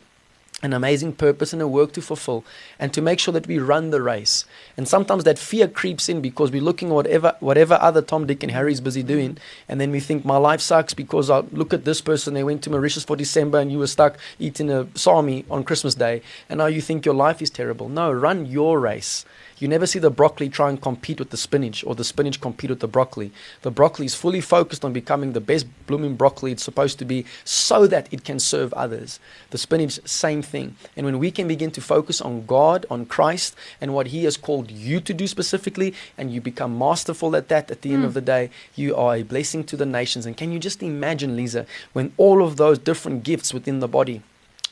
[0.66, 2.44] an amazing purpose and a work to fulfill
[2.80, 4.46] and to make sure that we run the race.
[4.76, 8.44] And sometimes that fear creeps in because we're looking at whatever whatever other Tom, Dick
[8.44, 9.38] and Harry's busy doing
[9.70, 12.64] and then we think my life sucks because I look at this person, they went
[12.64, 16.58] to Mauritius for December and you were stuck eating a sami on Christmas Day and
[16.58, 17.88] now you think your life is terrible.
[17.88, 19.26] No, run your race.
[19.58, 22.70] You never see the broccoli try and compete with the spinach or the spinach compete
[22.70, 23.32] with the broccoli.
[23.62, 27.26] The broccoli is fully focused on becoming the best blooming broccoli it's supposed to be
[27.46, 29.18] so that it can serve others.
[29.52, 30.76] The spinach, same thing.
[30.98, 34.36] And when we can begin to focus on God, on Christ, and what He has
[34.36, 38.14] called you to do specifically, and you become masterful at that at the end of
[38.14, 40.26] the day, you are a blessing to the nations.
[40.26, 44.22] And can you just imagine, Lisa, when all of those different gifts within the body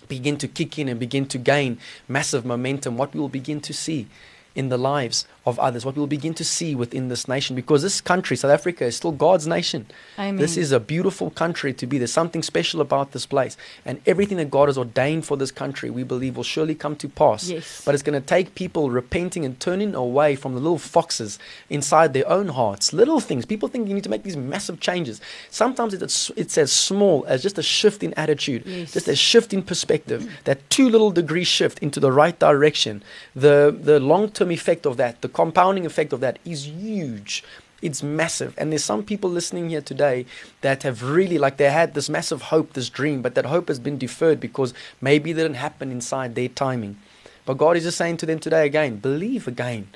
[0.10, 1.78] begin to kick in and begin to gain
[2.10, 4.08] massive momentum, what we will begin to see
[4.56, 8.00] in the lives of others, what we'll begin to see within this nation, because this
[8.00, 9.86] country, South Africa, is still God's nation.
[10.18, 10.38] Amen.
[10.38, 11.98] This is a beautiful country to be.
[11.98, 13.58] There's something special about this place.
[13.86, 17.10] And everything that God has ordained for this country, we believe, will surely come to
[17.10, 17.50] pass.
[17.50, 17.84] Yes.
[17.84, 21.40] But it's going to take people repenting and turning away from the little foxes
[21.70, 22.94] inside their own hearts.
[22.94, 23.46] Little things.
[23.46, 25.20] People think you need to make these massive changes.
[25.50, 28.94] Sometimes it's, it's as small as just a shift in attitude, Yes.
[28.94, 33.04] just a shift in perspective, that two little degree shift into the right direction.
[33.36, 37.44] The, the long term effect of that, the compounding effect of that is huge.
[37.82, 38.54] It's massive.
[38.58, 40.26] And there's some people listening here today
[40.62, 43.80] that have really, like, they had this massive hope, this dream, but that hope has
[43.80, 46.98] been deferred because maybe it didn't happen inside their timing.
[47.46, 49.90] But God is just saying to them today again, believe again.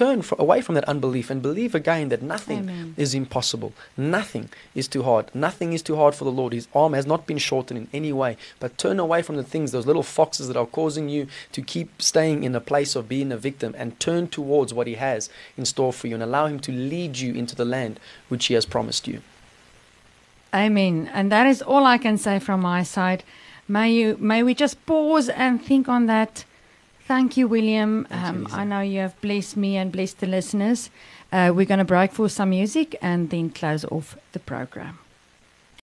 [0.00, 2.94] Turn fro- away from that unbelief and believe again that nothing Amen.
[2.96, 3.74] is impossible.
[3.98, 5.30] Nothing is too hard.
[5.34, 6.54] Nothing is too hard for the Lord.
[6.54, 8.38] His arm has not been shortened in any way.
[8.60, 12.00] But turn away from the things, those little foxes that are causing you to keep
[12.00, 15.28] staying in a place of being a victim and turn towards what He has
[15.58, 18.54] in store for you and allow Him to lead you into the land which He
[18.54, 19.20] has promised you.
[20.54, 21.10] Amen.
[21.12, 23.22] And that is all I can say from my side.
[23.68, 26.46] May you may we just pause and think on that.
[27.10, 28.06] Thank you, William.
[28.12, 28.46] Um.
[28.52, 30.90] I know you have blessed me and blessed the listeners.
[31.32, 34.96] Uh, we're going to break for some music and then close off the program.